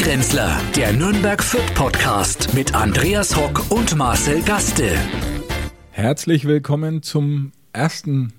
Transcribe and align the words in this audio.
Stadtgrenzler, 0.00 0.58
der 0.74 0.94
Nürnberg 0.94 1.42
Fürth 1.42 1.74
Podcast 1.74 2.54
mit 2.54 2.74
Andreas 2.74 3.36
Hock 3.36 3.70
und 3.70 3.94
Marcel 3.96 4.40
Gaste. 4.40 4.96
Herzlich 5.90 6.46
willkommen 6.46 7.02
zum 7.02 7.52
ersten 7.74 8.32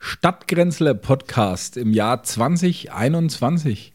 Stadtgrenzler 0.00 0.94
Podcast 0.94 1.76
im 1.76 1.92
Jahr 1.92 2.24
2021. 2.24 3.92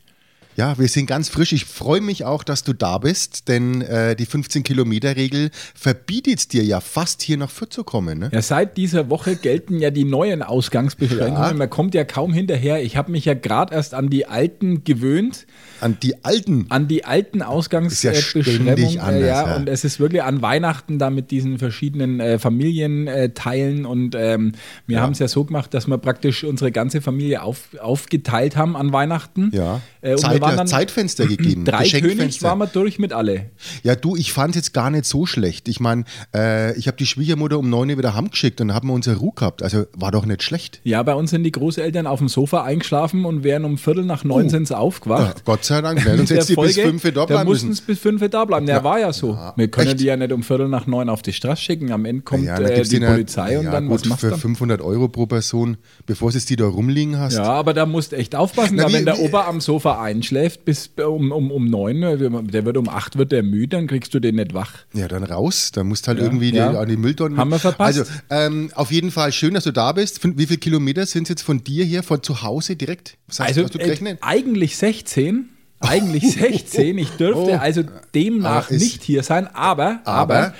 Ja, 0.58 0.78
wir 0.78 0.88
sind 0.90 1.06
ganz 1.06 1.30
frisch. 1.30 1.54
Ich 1.54 1.66
freue 1.66 2.02
mich 2.02 2.26
auch, 2.26 2.44
dass 2.44 2.64
du 2.64 2.74
da 2.74 2.98
bist, 2.98 3.48
denn 3.48 3.82
äh, 3.82 4.16
die 4.16 4.26
15-Kilometer-Regel 4.26 5.50
verbietet 5.74 6.52
dir 6.52 6.64
ja 6.64 6.82
fast 6.82 7.22
hier 7.22 7.38
nach 7.38 7.50
Fürth 7.50 7.72
zu 7.72 7.84
kommen. 7.84 8.20
Ne? 8.20 8.30
Ja, 8.34 8.42
seit 8.42 8.76
dieser 8.76 9.10
Woche 9.10 9.38
gelten 9.38 9.80
ja 9.80 9.92
die 9.92 10.04
neuen 10.04 10.44
Ausgangsbeschränkungen. 10.44 11.52
Ja. 11.52 11.54
Man 11.54 11.70
kommt 11.70 11.96
ja 11.96 12.04
kaum 12.04 12.34
hinterher. 12.34 12.84
Ich 12.84 12.98
habe 12.98 13.12
mich 13.12 13.26
ja 13.26 13.34
gerade 13.34 13.74
erst 13.74 13.94
an 13.94 14.10
die 14.10 14.28
alten 14.28 14.84
gewöhnt. 14.84 15.48
An 15.80 15.98
die 16.04 16.24
alten? 16.24 16.66
An 16.70 16.88
die 16.88 17.06
alten 17.06 17.42
Ausgangsbeschränkungen. 17.42 18.78
Ja, 18.78 19.04
anders, 19.04 19.22
ja, 19.22 19.48
ja, 19.48 19.56
und 19.56 19.70
es 19.70 19.86
ist 19.86 20.00
wirklich 20.00 20.22
an 20.22 20.42
Weihnachten 20.42 21.00
da 21.00 21.10
mit 21.10 21.32
diesen 21.32 21.60
verschiedenen 21.60 22.20
äh, 22.20 22.40
Familienteilen. 22.40 23.86
und 23.86 24.16
ähm, 24.16 24.52
wir 24.86 24.98
ja. 24.98 25.02
haben 25.02 25.14
es 25.14 25.20
ja 25.20 25.30
so 25.30 25.46
gemacht, 25.46 25.74
dass 25.74 25.88
wir 25.88 25.98
praktisch 25.98 26.44
unsere 26.44 26.72
ganze 26.72 27.00
Familie 27.00 27.42
auf, 27.42 27.70
aufgeteilt 27.80 28.58
haben 28.58 28.76
an 28.76 28.92
Weihnachten. 28.92 29.52
Ja. 29.54 29.82
Äh, 30.02 30.18
Zeit, 30.18 30.41
waren 30.42 30.58
dann 30.58 30.68
Zeitfenster 30.68 31.28
gegeben. 31.28 31.66
Drei 31.66 31.88
König 31.88 32.42
waren 32.44 32.60
wir 32.60 32.68
durch 32.68 33.00
mit 33.00 33.14
alle. 33.14 33.52
Ja, 33.84 33.96
du, 33.96 34.16
ich 34.16 34.34
fand 34.34 34.52
es 34.52 34.56
jetzt 34.58 34.74
gar 34.74 34.90
nicht 34.90 35.06
so 35.06 35.26
schlecht. 35.26 35.68
Ich 35.68 35.80
meine, 35.80 36.06
äh, 36.34 36.78
ich 36.78 36.88
habe 36.88 36.98
die 36.98 37.06
Schwiegermutter 37.06 37.60
um 37.60 37.70
neun 37.70 37.90
Uhr 37.90 37.98
wieder 37.98 38.16
heimgeschickt 38.16 38.62
und 38.62 38.70
dann 38.70 38.76
haben 38.76 38.88
wir 38.88 38.94
unsere 38.94 39.18
Ruhe 39.18 39.34
gehabt. 39.36 39.64
Also 39.64 39.86
war 39.96 40.12
doch 40.12 40.26
nicht 40.26 40.44
schlecht. 40.44 40.82
Ja, 40.84 41.04
bei 41.04 41.14
uns 41.14 41.32
sind 41.32 41.44
die 41.44 41.52
Großeltern 41.52 42.08
auf 42.08 42.20
dem 42.20 42.30
Sofa 42.30 42.64
eingeschlafen 42.64 43.26
und 43.26 43.44
wären 43.44 43.66
um 43.66 43.78
Viertel 43.78 44.06
nach 44.06 44.24
neun 44.24 44.48
oh. 44.48 44.50
sind 44.50 44.68
sie 44.68 44.78
aufgewacht. 44.78 45.38
Ja, 45.38 45.44
Gott 45.46 45.64
sei 45.66 45.82
Dank, 45.82 46.02
sonst 46.02 46.30
hätte 46.32 46.44
sie 46.44 46.56
bis 46.56 46.80
fünf 46.80 47.04
da 47.14 47.26
bleiben 47.26 47.50
mussten 47.50 47.74
sie 47.74 47.82
bis 47.82 48.00
fünf 48.00 48.28
da 48.30 48.46
bleiben. 48.46 48.68
Ja, 48.68 48.84
war 48.84 49.00
ja 49.00 49.14
so. 49.14 49.34
Ja, 49.34 49.54
wir 49.56 49.68
können 49.68 49.90
echt? 49.90 50.00
die 50.00 50.06
ja 50.06 50.18
nicht 50.18 50.32
um 50.32 50.44
Viertel 50.44 50.68
nach 50.68 50.88
neun 50.88 51.10
auf 51.10 51.22
die 51.22 51.34
Straße 51.34 51.62
schicken. 51.62 51.92
Am 51.92 52.06
Ende 52.06 52.24
kommt 52.24 52.46
ja, 52.46 52.58
äh, 52.58 52.84
die 52.84 53.00
Polizei 53.00 53.60
und 53.60 53.66
dann 53.66 53.88
gut, 53.88 54.02
was 54.02 54.06
machst 54.06 54.22
für 54.22 54.38
500 54.38 54.82
Euro 54.82 55.08
pro 55.08 55.26
Person, 55.26 55.78
bevor 56.06 56.32
du 56.32 56.40
die 56.40 56.56
da 56.56 56.66
rumliegen 56.66 57.20
hast. 57.20 57.36
Ja, 57.36 57.44
aber 57.44 57.74
da 57.74 57.86
musst 57.86 58.12
du 58.12 58.18
echt 58.18 58.36
aufpassen, 58.36 58.76
Na, 58.76 58.90
wie, 58.90 58.94
wenn 58.94 59.06
der 59.06 59.18
wie, 59.18 59.26
Opa 59.26 59.48
am 59.48 59.62
Sofa 59.62 60.02
einschläft 60.02 60.31
bis 60.66 60.92
um, 60.98 61.32
um, 61.32 61.52
um 61.52 61.66
neun, 61.66 62.02
der 62.02 62.66
wird 62.66 62.78
um 62.78 62.90
acht 62.90 63.18
wird 63.18 63.32
der 63.32 63.44
müde, 63.44 63.78
dann 63.78 63.88
kriegst 63.88 64.14
du 64.14 64.20
den 64.20 64.36
nicht 64.36 64.54
wach. 64.54 64.74
Ja, 64.94 65.08
dann 65.08 65.24
raus, 65.24 65.72
dann 65.72 65.88
musst 65.88 66.08
halt 66.08 66.18
ja, 66.18 66.26
irgendwie 66.26 66.54
ja. 66.54 66.72
Die, 66.72 66.78
an 66.78 66.88
die 66.88 66.98
Mülltonnen. 66.98 67.38
Haben 67.38 67.52
wir 67.52 67.60
verpasst. 67.60 68.00
Also 68.00 68.12
ähm, 68.30 68.72
auf 68.76 68.92
jeden 68.92 69.12
Fall 69.12 69.32
schön, 69.32 69.54
dass 69.54 69.64
du 69.64 69.72
da 69.72 69.92
bist. 69.92 70.20
Wie 70.24 70.46
viele 70.46 70.60
Kilometer 70.60 71.06
sind 71.06 71.24
es 71.24 71.30
jetzt 71.30 71.42
von 71.42 71.64
dir 71.64 71.86
hier, 71.86 72.04
von 72.04 72.24
zu 72.24 72.42
Hause 72.42 72.76
direkt? 72.76 73.18
Was 73.28 73.40
heißt, 73.42 73.60
also 73.60 73.80
äh, 73.80 74.16
eigentlich 74.22 74.78
16. 74.78 75.50
Eigentlich 75.80 76.32
16. 76.34 76.98
Ich 76.98 77.10
dürfte 77.12 77.52
oh. 77.52 77.58
also 77.58 77.84
demnach 78.14 78.70
ah, 78.70 78.74
nicht 78.74 79.04
hier 79.04 79.24
sein, 79.24 79.48
aber, 79.48 80.02
aber, 80.06 80.36
aber 80.36 80.54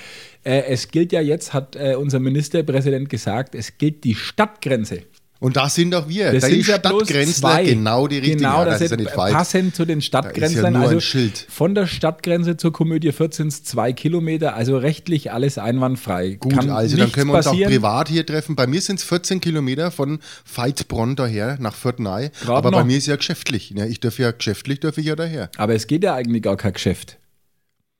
äh, 0.44 0.64
es 0.68 0.88
gilt 0.88 1.12
ja 1.12 1.20
jetzt, 1.20 1.52
hat 1.52 1.76
äh, 1.76 1.94
unser 1.94 2.18
Ministerpräsident 2.18 3.08
gesagt, 3.08 3.54
es 3.54 3.78
gilt 3.78 4.04
die 4.04 4.14
Stadtgrenze. 4.14 5.02
Und 5.42 5.56
da 5.56 5.68
sind 5.68 5.92
auch 5.96 6.08
wir. 6.08 6.30
Das 6.30 6.42
da 6.42 6.48
sind 6.50 6.62
Stadtgrenzler 6.62 7.64
genau 7.64 8.06
die 8.06 8.18
richtigen. 8.18 8.38
Genau, 8.38 8.64
das, 8.64 8.74
das 8.74 8.82
ist 8.82 8.90
ja 8.92 8.96
nicht 8.96 9.12
Passend 9.12 9.74
zu 9.74 9.84
den 9.84 10.00
Stadtgrenzlern. 10.00 10.74
Ja 10.74 10.82
also 10.82 11.00
von 11.48 11.74
der 11.74 11.88
Stadtgrenze 11.88 12.56
zur 12.56 12.72
Komödie 12.72 13.10
14 13.10 13.50
zwei 13.50 13.92
Kilometer, 13.92 14.54
also 14.54 14.76
rechtlich 14.76 15.32
alles 15.32 15.58
einwandfrei. 15.58 16.34
Gut, 16.34 16.54
Kann 16.54 16.70
also 16.70 16.96
dann 16.96 17.10
können 17.10 17.30
wir 17.30 17.38
uns 17.38 17.46
passieren. 17.46 17.66
auch 17.66 17.74
privat 17.74 18.08
hier 18.08 18.24
treffen. 18.24 18.54
Bei 18.54 18.68
mir 18.68 18.80
sind 18.80 19.00
es 19.00 19.04
14 19.04 19.40
Kilometer 19.40 19.90
von 19.90 20.20
Veitbronn 20.44 21.16
daher 21.16 21.56
nach 21.58 21.74
Fürthnei. 21.74 22.30
Aber 22.46 22.70
noch. 22.70 22.78
bei 22.78 22.84
mir 22.84 22.98
ist 22.98 23.08
ja 23.08 23.16
geschäftlich. 23.16 23.70
Ja, 23.70 23.84
ich 23.84 23.98
darf 23.98 24.20
ja 24.20 24.30
geschäftlich 24.30 24.78
darf 24.78 24.96
ich 24.96 25.06
ja 25.06 25.16
daher. 25.16 25.50
Aber 25.56 25.74
es 25.74 25.88
geht 25.88 26.04
ja 26.04 26.14
eigentlich 26.14 26.42
gar 26.42 26.56
kein 26.56 26.74
Geschäft. 26.74 27.18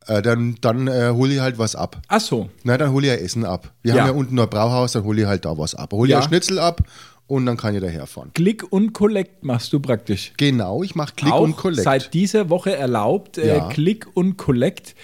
Äh, 0.06 0.22
dann 0.22 0.56
dann 0.60 0.88
äh, 0.88 1.10
hole 1.10 1.34
ich 1.34 1.40
halt 1.40 1.58
was 1.58 1.74
ab. 1.76 2.00
Ach 2.08 2.20
so. 2.20 2.50
Na, 2.64 2.76
dann 2.78 2.92
hole 2.92 3.06
ich 3.06 3.12
ja 3.12 3.18
Essen 3.18 3.44
ab. 3.44 3.72
Wir 3.82 3.94
ja. 3.94 4.00
haben 4.00 4.08
ja 4.08 4.14
unten 4.14 4.34
noch 4.34 4.44
ein 4.44 4.50
Brauhaus, 4.50 4.92
dann 4.92 5.04
hole 5.04 5.22
ich 5.22 5.26
halt 5.26 5.44
da 5.44 5.56
was 5.58 5.74
ab. 5.74 5.92
Hole 5.92 6.08
ich 6.08 6.12
ja. 6.12 6.22
Schnitzel 6.22 6.58
ab 6.58 6.82
und 7.32 7.46
dann 7.46 7.56
kann 7.56 7.74
ich 7.74 7.80
daherfahren. 7.80 8.30
Click 8.34 8.70
und 8.70 8.92
Collect 8.92 9.42
machst 9.42 9.72
du 9.72 9.80
praktisch. 9.80 10.34
Genau, 10.36 10.82
ich 10.82 10.94
mache 10.94 11.14
Click 11.14 11.32
Auch 11.32 11.40
und 11.40 11.56
Collect. 11.56 11.82
Seit 11.82 12.12
dieser 12.12 12.50
Woche 12.50 12.76
erlaubt 12.76 13.38
äh, 13.38 13.56
ja. 13.56 13.68
Click 13.70 14.06
und 14.12 14.36
Collect. 14.36 14.94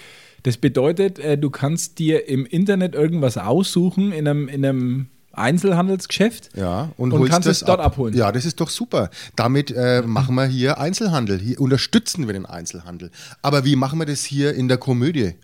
Das 0.43 0.59
bedeutet, 0.59 1.19
äh, 1.19 1.39
du 1.39 1.49
kannst 1.49 1.99
dir 1.99 2.29
im 2.29 2.45
Internet 2.45 2.95
irgendwas 2.95 3.39
aussuchen 3.39 4.13
in 4.13 4.29
einem, 4.29 4.47
in 4.49 4.63
einem 4.63 5.07
Einzelhandelsgeschäft 5.33 6.51
ja, 6.55 6.91
und, 6.99 7.13
und 7.13 7.29
kannst 7.31 7.49
es 7.49 7.61
dort 7.61 7.81
ab. 7.81 7.87
abholen. 7.87 8.15
Ja, 8.15 8.31
das 8.31 8.45
ist 8.45 8.61
doch 8.61 8.69
super. 8.69 9.09
Damit 9.35 9.71
äh, 9.71 10.03
machen 10.03 10.35
wir 10.35 10.45
hier 10.45 10.79
Einzelhandel. 10.79 11.39
Hier 11.39 11.59
unterstützen 11.59 12.27
wir 12.27 12.35
den 12.35 12.45
Einzelhandel. 12.45 13.11
Aber 13.41 13.65
wie 13.65 13.75
machen 13.75 13.99
wir 13.99 14.07
das 14.07 14.23
hier 14.23 14.53
in 14.55 14.69
der 14.69 14.77
Komödie? 14.77 15.35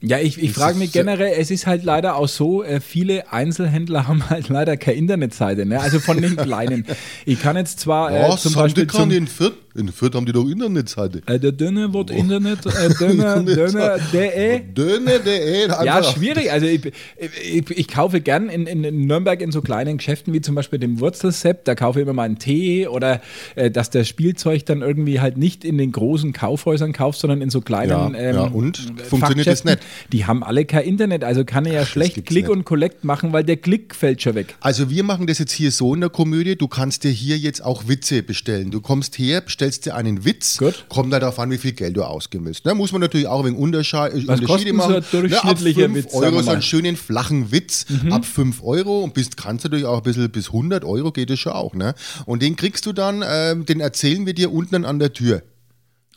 Ja, 0.00 0.18
ich, 0.18 0.42
ich 0.42 0.52
frage 0.52 0.76
mich 0.76 0.92
generell, 0.92 1.34
es 1.38 1.50
ist 1.50 1.66
halt 1.66 1.82
leider 1.82 2.16
auch 2.16 2.28
so, 2.28 2.62
äh, 2.62 2.80
viele 2.80 3.32
Einzelhändler 3.32 4.06
haben 4.08 4.28
halt 4.28 4.48
leider 4.48 4.76
keine 4.76 4.98
Internetseite, 4.98 5.66
ne? 5.66 5.80
also 5.80 5.98
von 5.98 6.20
den 6.20 6.36
kleinen. 6.36 6.86
Ich 7.24 7.40
kann 7.40 7.56
jetzt 7.56 7.80
zwar 7.80 8.12
äh, 8.12 8.36
zum 8.36 8.54
Beispiel... 8.54 8.86
Zum, 8.86 9.10
in 9.10 9.26
Fürth? 9.26 9.54
In 9.76 9.88
Fürth 9.88 10.14
haben 10.14 10.24
die 10.24 10.32
doch 10.32 10.48
Internetseite. 10.48 11.22
Äh, 11.26 11.40
der 11.40 11.50
Döner 11.50 11.92
wird 11.92 12.12
oh. 12.12 12.14
Internet, 12.14 12.64
äh, 12.66 12.94
Döner, 12.94 13.42
Döner.de. 13.42 14.60
Döner.de. 14.72 15.68
Ja, 15.84 16.02
schwierig. 16.04 16.52
Also 16.52 16.66
ich, 16.66 16.92
ich, 17.18 17.70
ich 17.70 17.88
kaufe 17.88 18.20
gern 18.20 18.48
in, 18.48 18.66
in, 18.68 19.06
Nürnberg 19.06 19.40
in 19.40 19.50
so 19.50 19.62
kleinen 19.62 19.98
Geschäften 19.98 20.32
wie 20.32 20.40
zum 20.40 20.54
Beispiel 20.54 20.78
dem 20.78 21.00
Wurzelsepp, 21.00 21.64
da 21.64 21.74
kaufe 21.74 21.98
ich 21.98 22.04
immer 22.04 22.12
mal 22.12 22.22
einen 22.22 22.38
Tee 22.38 22.86
oder 22.86 23.20
äh, 23.56 23.68
dass 23.68 23.90
der 23.90 24.04
Spielzeug 24.04 24.64
dann 24.66 24.82
irgendwie 24.82 25.20
halt 25.20 25.38
nicht 25.38 25.64
in 25.64 25.76
den 25.76 25.90
großen 25.90 26.32
Kaufhäusern 26.32 26.92
kauft, 26.92 27.18
sondern 27.18 27.42
in 27.42 27.50
so 27.50 27.60
kleinen 27.60 27.90
ja, 27.90 28.12
ähm, 28.14 28.36
ja. 28.36 28.42
und? 28.42 28.80
Funktioniert 29.08 29.48
das 29.48 29.64
nicht? 29.64 29.80
Die 30.12 30.24
haben 30.24 30.44
alle 30.44 30.66
kein 30.66 30.84
Internet, 30.84 31.24
also 31.24 31.44
kann 31.44 31.66
er 31.66 31.72
ja 31.72 31.80
Ach, 31.82 31.86
schlecht 31.86 32.26
Click 32.26 32.44
nicht. 32.44 32.48
und 32.48 32.64
Collect 32.64 33.02
machen, 33.02 33.32
weil 33.32 33.42
der 33.42 33.56
Klick 33.56 33.94
fällt 33.94 34.22
schon 34.22 34.36
weg. 34.36 34.54
Also 34.60 34.88
wir 34.88 35.02
machen 35.02 35.26
das 35.26 35.40
jetzt 35.40 35.52
hier 35.52 35.72
so 35.72 35.94
in 35.94 36.00
der 36.00 36.10
Komödie, 36.10 36.54
du 36.54 36.68
kannst 36.68 37.02
dir 37.02 37.10
hier 37.10 37.38
jetzt 37.38 37.64
auch 37.64 37.88
Witze 37.88 38.22
bestellen. 38.22 38.70
Du 38.70 38.80
kommst 38.80 39.18
her, 39.18 39.40
bestellst 39.40 39.63
stellst 39.64 39.86
dir 39.86 39.94
einen 39.94 40.24
Witz, 40.24 40.58
Gut. 40.58 40.84
kommt 40.88 41.12
da 41.12 41.18
darauf 41.18 41.38
an, 41.38 41.50
wie 41.50 41.56
viel 41.56 41.72
Geld 41.72 41.96
du 41.96 42.02
ausgeben 42.02 42.44
willst. 42.44 42.66
Da 42.66 42.74
muss 42.74 42.92
man 42.92 43.00
natürlich 43.00 43.26
auch 43.26 43.44
ein 43.44 43.54
Unterschied, 43.54 44.26
Was 44.26 44.40
Unterschiede 44.40 44.74
machen. 44.74 45.02
So 45.10 45.22
Na, 45.22 45.38
ab 45.38 45.58
5 45.58 46.14
Euro 46.14 46.42
so 46.42 46.50
einen 46.50 46.62
schönen 46.62 46.96
flachen 46.96 47.50
Witz 47.50 47.86
mhm. 47.88 48.12
ab 48.12 48.26
5 48.26 48.62
Euro 48.62 49.00
und 49.00 49.14
bist, 49.14 49.36
kannst 49.36 49.64
natürlich 49.64 49.86
auch 49.86 49.98
ein 49.98 50.02
bisschen 50.02 50.30
bis 50.30 50.48
100 50.48 50.84
Euro 50.84 51.12
geht 51.12 51.30
es 51.30 51.40
schon 51.40 51.52
auch. 51.52 51.74
Ne? 51.74 51.94
Und 52.26 52.42
den 52.42 52.56
kriegst 52.56 52.84
du 52.84 52.92
dann, 52.92 53.22
äh, 53.22 53.56
den 53.56 53.80
erzählen 53.80 54.26
wir 54.26 54.34
dir 54.34 54.52
unten 54.52 54.84
an 54.84 54.98
der 54.98 55.12
Tür. 55.12 55.42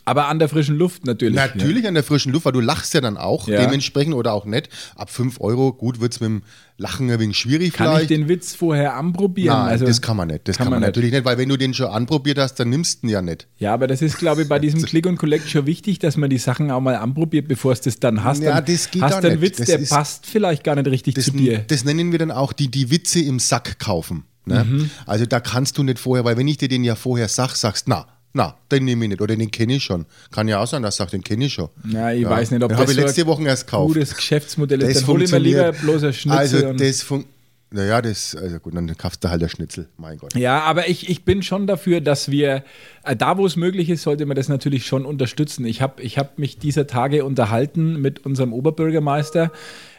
Aber 0.08 0.30
an 0.30 0.40
der 0.40 0.48
frischen 0.48 0.78
Luft 0.78 1.06
natürlich. 1.06 1.36
Natürlich 1.36 1.84
ja. 1.84 1.90
an 1.90 1.94
der 1.94 2.04
frischen 2.04 2.32
Luft, 2.32 2.46
weil 2.46 2.54
du 2.54 2.62
lachst 2.62 2.94
ja 2.94 3.02
dann 3.02 3.18
auch 3.18 3.50
ja. 3.50 3.60
dementsprechend 3.60 4.16
oder 4.16 4.32
auch 4.32 4.46
nicht. 4.46 4.70
Ab 4.96 5.10
5 5.10 5.42
Euro, 5.42 5.74
gut, 5.74 6.00
wird 6.00 6.14
es 6.14 6.22
mit 6.22 6.30
dem 6.30 6.44
Lachen 6.78 7.12
ein 7.12 7.20
wenig 7.20 7.38
schwierig 7.38 7.74
kann 7.74 7.88
vielleicht. 7.88 8.08
Kann 8.08 8.18
ich 8.20 8.22
den 8.22 8.30
Witz 8.30 8.56
vorher 8.56 8.96
anprobieren? 8.96 9.58
Nein, 9.58 9.68
also, 9.68 9.86
das 9.86 10.02
kann 10.02 10.16
man 10.16 10.30
nicht. 10.30 10.48
Das 10.48 10.56
kann, 10.56 10.66
kann 10.66 10.72
man, 10.72 10.80
man 10.80 10.88
natürlich 10.88 11.12
nicht, 11.12 11.26
weil 11.26 11.38
wenn 11.38 11.50
du 11.50 11.58
den 11.58 11.74
schon 11.74 11.88
anprobiert 11.88 12.38
hast, 12.38 12.56
dann 12.56 12.70
nimmst 12.70 13.04
du 13.04 13.08
ihn 13.08 13.10
ja 13.10 13.22
nicht. 13.22 13.48
Ja, 13.58 13.74
aber 13.74 13.88
das 13.88 14.02
ist, 14.02 14.18
glaube 14.18 14.44
ich, 14.44 14.48
bei 14.48 14.60
diesem 14.68 14.82
Click 14.84 15.06
und 15.08 15.18
Collect 15.18 15.50
schon 15.50 15.66
wichtig, 15.66 16.00
dass 16.00 16.16
man 16.16 16.30
die 16.30 16.38
Sachen 16.38 16.72
auch 16.72 16.80
mal 16.80 16.96
anprobiert, 16.96 17.50
bevor 17.50 17.74
es 17.74 17.82
das 17.82 18.00
dann 18.00 18.24
hast. 18.24 18.42
Ja, 18.42 18.62
das 18.62 18.90
geht 18.90 19.02
hast 19.02 19.22
du 19.24 19.28
einen 19.28 19.42
Witz, 19.42 19.58
das 19.58 19.68
der 19.68 19.80
passt 19.80 20.26
vielleicht 20.26 20.64
gar 20.64 20.76
nicht 20.76 20.88
richtig 20.88 21.16
das, 21.16 21.26
zu 21.26 21.32
dir. 21.32 21.66
Das 21.68 21.84
nennen 21.84 22.14
wir 22.14 22.20
dann 22.20 22.32
auch 22.32 22.54
die, 22.54 22.72
die 22.72 22.92
Witze 22.92 23.20
im 23.20 23.40
Sack 23.40 23.78
kaufen. 23.80 24.24
Ne? 24.46 24.64
Mhm. 24.64 24.90
Also 25.06 25.26
da 25.26 25.42
kannst 25.42 25.78
du 25.78 25.84
nicht 25.84 26.00
vorher, 26.00 26.24
weil 26.24 26.38
wenn 26.38 26.48
ich 26.48 26.58
dir 26.58 26.70
den 26.70 26.86
ja 26.86 26.96
vorher 26.96 27.28
sag, 27.28 27.56
sagst, 27.56 27.90
na, 27.90 28.08
na, 28.38 28.56
den 28.72 28.86
nehme 28.86 29.06
ich 29.06 29.10
nicht. 29.10 29.22
Oder 29.22 29.36
den 29.36 29.52
kenne 29.52 29.76
ich 29.76 29.84
schon. 29.84 30.06
Kann 30.32 30.48
ja 30.48 30.60
auch 30.60 30.68
sein, 30.68 30.84
dass 30.84 30.94
ich 30.94 31.00
sage, 31.00 31.12
den 31.12 31.24
kenne 31.24 31.46
ich 31.46 31.54
schon. 31.54 31.70
Ja, 31.90 32.12
ich 32.12 32.22
ja. 32.22 32.30
weiß 32.30 32.52
nicht, 32.52 32.64
ob 32.64 32.70
den 32.70 32.78
das 32.78 32.92
so 32.92 33.02
letzte 33.02 33.26
Woche 33.26 33.44
erst 33.44 33.66
gekauft. 33.66 33.96
gutes 33.96 34.16
Geschäftsmodell 34.16 34.82
ist. 34.84 35.02
Dann 35.02 35.08
hole 35.08 35.26
ich 35.26 35.32
mir 35.32 35.40
lieber 35.40 35.72
bloß 35.74 36.04
ein 36.04 36.14
Schnitzel. 36.14 36.38
Also 36.38 36.74
das 36.74 37.02
funktioniert. 37.02 37.38
Naja, 37.70 38.02
das, 38.02 38.34
also 38.34 38.60
gut, 38.60 38.74
dann 38.78 38.96
kaufst 38.96 39.22
du 39.26 39.30
halt 39.30 39.42
der 39.42 39.50
Schnitzel, 39.50 39.90
mein 39.98 40.18
Gott. 40.18 40.34
Ja, 40.36 40.62
aber 40.62 40.88
ich, 40.88 41.10
ich 41.10 41.26
bin 41.26 41.44
schon 41.44 41.68
dafür, 41.68 42.00
dass 42.00 42.32
wir, 42.32 42.64
äh, 43.04 43.14
da 43.14 43.38
wo 43.38 43.46
es 43.46 43.58
möglich 43.58 43.90
ist, 43.90 44.04
sollte 44.04 44.26
man 44.26 44.38
das 44.38 44.48
natürlich 44.48 44.86
schon 44.86 45.06
unterstützen. 45.06 45.66
Ich 45.66 45.82
habe 45.82 46.02
ich 46.02 46.18
hab 46.18 46.40
mich 46.40 46.60
dieser 46.60 46.88
Tage 46.88 47.26
unterhalten 47.26 48.00
mit 48.00 48.26
unserem 48.26 48.54
Oberbürgermeister 48.54 49.52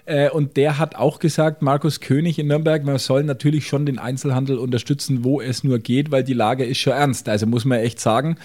äh, 0.09 0.31
und 0.31 0.57
der 0.57 0.79
hat 0.79 0.97
auch 0.97 1.19
gesagt, 1.19 1.63
Markus 1.63 2.01
König 2.01 2.39
in 2.39 2.47
Nürnberg, 2.47 2.85
man 2.85 2.99
soll 2.99 3.25
natürlich 3.25 3.67
schon 3.67 3.87
den 3.87 3.99
Einzelhandel 3.99 4.59
unterstützen, 4.59 5.23
wo 5.23 5.41
es 5.41 5.65
nur 5.65 5.79
geht, 5.79 6.11
weil 6.11 6.25
die 6.25 6.33
Lage 6.33 6.65
ist 6.65 6.79
schon 6.79 6.95
ernst. 6.95 7.29
Also 7.29 7.47
muss 7.47 7.65
man 7.65 7.79
echt 7.81 8.01
sagen. 8.01 8.37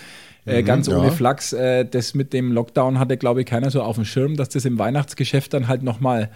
Äh, 0.45 0.61
mhm, 0.61 0.65
ganz 0.65 0.89
ohne 0.89 1.07
ja. 1.07 1.11
Flachs, 1.11 1.53
äh, 1.53 1.85
das 1.85 2.15
mit 2.15 2.33
dem 2.33 2.51
Lockdown 2.51 2.99
hatte, 2.99 3.15
glaube 3.15 3.41
ich, 3.41 3.45
keiner 3.47 3.71
so 3.71 3.81
auf 3.81 3.95
dem 3.95 4.03
Schirm, 4.03 4.35
dass 4.35 4.49
das 4.49 4.65
im 4.65 4.77
Weihnachtsgeschäft 4.77 5.53
dann 5.53 5.69
halt 5.69 5.83
nochmal 5.83 6.29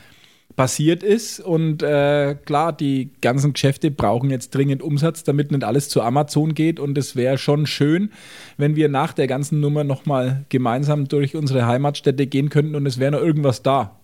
passiert 0.56 1.04
ist. 1.04 1.42
Und 1.42 1.84
äh, 1.84 2.36
klar, 2.46 2.72
die 2.72 3.12
ganzen 3.20 3.52
Geschäfte 3.52 3.92
brauchen 3.92 4.30
jetzt 4.30 4.56
dringend 4.56 4.82
Umsatz, 4.82 5.24
damit 5.24 5.52
nicht 5.52 5.66
alles 5.66 5.90
zu 5.90 6.02
Amazon 6.02 6.54
geht. 6.54 6.80
Und 6.80 6.98
es 6.98 7.18
wäre 7.18 7.38
schon 7.38 7.66
schön, 7.66 8.12
wenn 8.56 8.78
wir 8.78 8.88
nach 8.88 9.12
der 9.12 9.28
ganzen 9.28 9.60
Nummer 9.60 9.84
nochmal 9.84 10.46
gemeinsam 10.48 11.10
durch 11.10 11.36
unsere 11.36 11.68
Heimatstädte 11.68 12.28
gehen 12.28 12.50
könnten 12.50 12.76
und 12.76 12.86
es 12.86 12.98
wäre 12.98 13.12
noch 13.12 13.22
irgendwas 13.22 13.62
da. 13.62 13.98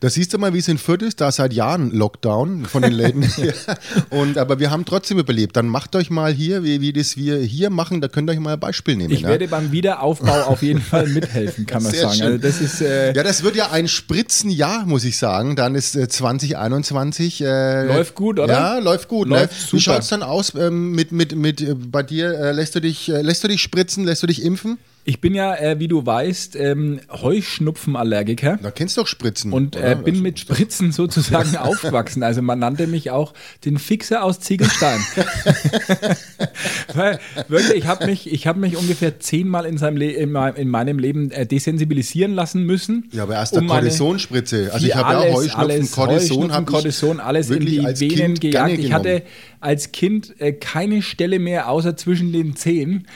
Da 0.00 0.10
siehst 0.10 0.32
du 0.32 0.38
mal, 0.38 0.54
wie 0.54 0.58
es 0.58 0.68
in 0.68 0.78
Fürth 0.78 1.02
ist, 1.02 1.20
da 1.20 1.32
seit 1.32 1.52
Jahren 1.52 1.90
Lockdown 1.90 2.66
von 2.66 2.82
den 2.82 2.92
Läden. 2.92 3.28
und, 4.10 4.38
aber 4.38 4.58
wir 4.60 4.70
haben 4.70 4.84
trotzdem 4.84 5.18
überlebt. 5.18 5.56
Dann 5.56 5.66
macht 5.66 5.96
euch 5.96 6.10
mal 6.10 6.32
hier, 6.32 6.62
wie, 6.62 6.80
wie 6.80 6.92
das 6.92 7.16
wir 7.16 7.38
hier 7.38 7.70
machen, 7.70 8.00
da 8.00 8.08
könnt 8.08 8.30
ihr 8.30 8.34
euch 8.34 8.38
mal 8.38 8.54
ein 8.54 8.60
Beispiel 8.60 8.96
nehmen. 8.96 9.12
Ich 9.12 9.22
ja? 9.22 9.28
werde 9.28 9.48
beim 9.48 9.72
Wiederaufbau 9.72 10.42
auf 10.42 10.62
jeden 10.62 10.80
Fall 10.80 11.06
mithelfen, 11.08 11.66
kann 11.66 11.82
man 11.82 11.92
Sehr 11.92 12.02
sagen. 12.02 12.14
schön. 12.14 12.26
Also 12.26 12.38
das 12.38 12.60
ist, 12.60 12.80
äh, 12.80 13.12
Ja, 13.14 13.22
das 13.22 13.42
wird 13.42 13.56
ja 13.56 13.70
ein 13.70 13.88
Spritzenjahr, 13.88 14.86
muss 14.86 15.04
ich 15.04 15.18
sagen. 15.18 15.56
Dann 15.56 15.74
ist 15.74 15.96
äh, 15.96 16.08
2021. 16.08 17.40
Äh, 17.40 17.86
Läuft 17.86 18.14
gut, 18.14 18.38
oder? 18.38 18.52
Ja, 18.52 18.78
läuft 18.78 19.08
gut. 19.08 19.28
Läuft 19.28 19.52
ne? 19.52 19.72
Wie 19.72 19.80
schaut 19.80 20.00
es 20.00 20.08
dann 20.08 20.22
aus 20.22 20.52
ähm, 20.54 20.92
mit, 20.92 21.12
mit, 21.12 21.34
mit 21.34 21.60
äh, 21.60 21.74
bei 21.74 22.02
dir? 22.02 22.32
Äh, 22.38 22.52
lässt, 22.52 22.74
du 22.74 22.80
dich, 22.80 23.08
äh, 23.08 23.22
lässt 23.22 23.42
du 23.44 23.48
dich 23.48 23.60
spritzen? 23.60 24.04
Lässt 24.04 24.22
du 24.22 24.26
dich 24.26 24.42
impfen? 24.42 24.78
Ich 25.08 25.22
bin 25.22 25.34
ja, 25.34 25.54
äh, 25.54 25.78
wie 25.80 25.88
du 25.88 26.04
weißt, 26.04 26.54
ähm, 26.56 27.00
Heuschnupfenallergiker. 27.10 28.58
Da 28.62 28.70
kennst 28.70 28.94
du 28.98 29.00
doch 29.00 29.06
Spritzen. 29.08 29.54
Und 29.54 29.74
äh, 29.74 29.96
bin 30.04 30.20
mit 30.20 30.38
Spritzen 30.38 30.92
sozusagen 30.92 31.56
aufgewachsen. 31.56 32.22
Also 32.22 32.42
man 32.42 32.58
nannte 32.58 32.86
mich 32.86 33.10
auch 33.10 33.32
den 33.64 33.78
Fixer 33.78 34.22
aus 34.22 34.38
Ziegelstein. 34.40 35.00
Weil 36.94 37.18
wirklich, 37.48 37.78
ich 37.78 37.86
habe 37.86 38.04
mich, 38.06 38.30
ich 38.30 38.46
hab 38.46 38.58
mich 38.58 38.76
ungefähr 38.76 39.18
zehnmal 39.18 39.64
in, 39.64 39.78
seinem 39.78 39.96
Le 39.96 40.10
in, 40.10 40.30
mein- 40.30 40.56
in 40.56 40.68
meinem 40.68 40.98
Leben 40.98 41.30
äh, 41.30 41.46
desensibilisieren 41.46 42.34
lassen 42.34 42.64
müssen. 42.64 43.08
Ja, 43.12 43.22
aber 43.22 43.34
erst 43.34 43.54
um 43.54 43.60
eine 43.70 43.80
Kortisonspritze. 43.80 44.70
Also 44.74 44.86
ich 44.86 44.94
habe 44.94 45.12
ja 45.12 45.18
auch 45.20 45.36
Heuschnupfen, 45.36 45.58
alles, 45.60 45.92
Cortison, 45.92 46.36
Heuschnupfen, 46.42 46.66
Cortison, 46.66 47.20
alles 47.20 47.48
in 47.50 47.64
die 47.64 47.78
Venen 47.78 48.14
Kind 48.34 48.40
gejagt. 48.42 48.78
Ich 48.78 48.92
hatte 48.92 49.22
als 49.60 49.90
Kind 49.92 50.34
äh, 50.38 50.52
keine 50.52 51.00
Stelle 51.02 51.38
mehr 51.38 51.70
außer 51.70 51.96
zwischen 51.96 52.32
den 52.32 52.56
Zehen, 52.56 53.06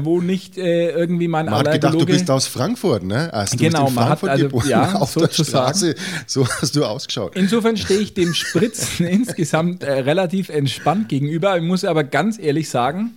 wo 0.00 0.20
nicht 0.20 0.58
äh, 0.58 0.90
irgendwie 0.90 1.28
mein 1.28 1.46
Man 1.46 1.54
hat 1.54 1.72
gedacht, 1.72 1.94
du 1.94 2.04
bist 2.06 2.30
aus 2.30 2.46
Frankfurt, 2.46 3.04
ne? 3.04 3.30
Erst 3.32 3.54
du 3.54 3.58
Genau, 3.58 3.88
in 3.88 3.94
man 3.94 4.08
hat 4.08 4.20
Frankfurt 4.20 4.54
also- 4.54 4.68
ja, 4.68 4.94
auf 5.00 5.10
sozusagen. 5.12 5.34
der 5.36 5.44
Straße. 5.44 5.94
So 6.26 6.48
hast 6.48 6.74
du 6.74 6.84
ausgeschaut. 6.84 7.36
Insofern 7.36 7.76
stehe 7.76 8.00
ich 8.00 8.12
dem 8.14 8.34
Spritzen 8.34 9.06
insgesamt 9.06 9.82
äh, 9.82 9.92
relativ 9.92 10.48
entspannt 10.48 11.08
gegenüber. 11.08 11.56
Ich 11.56 11.62
muss 11.62 11.84
aber 11.84 12.02
ganz 12.04 12.38
ehrlich 12.38 12.68
sagen, 12.68 13.14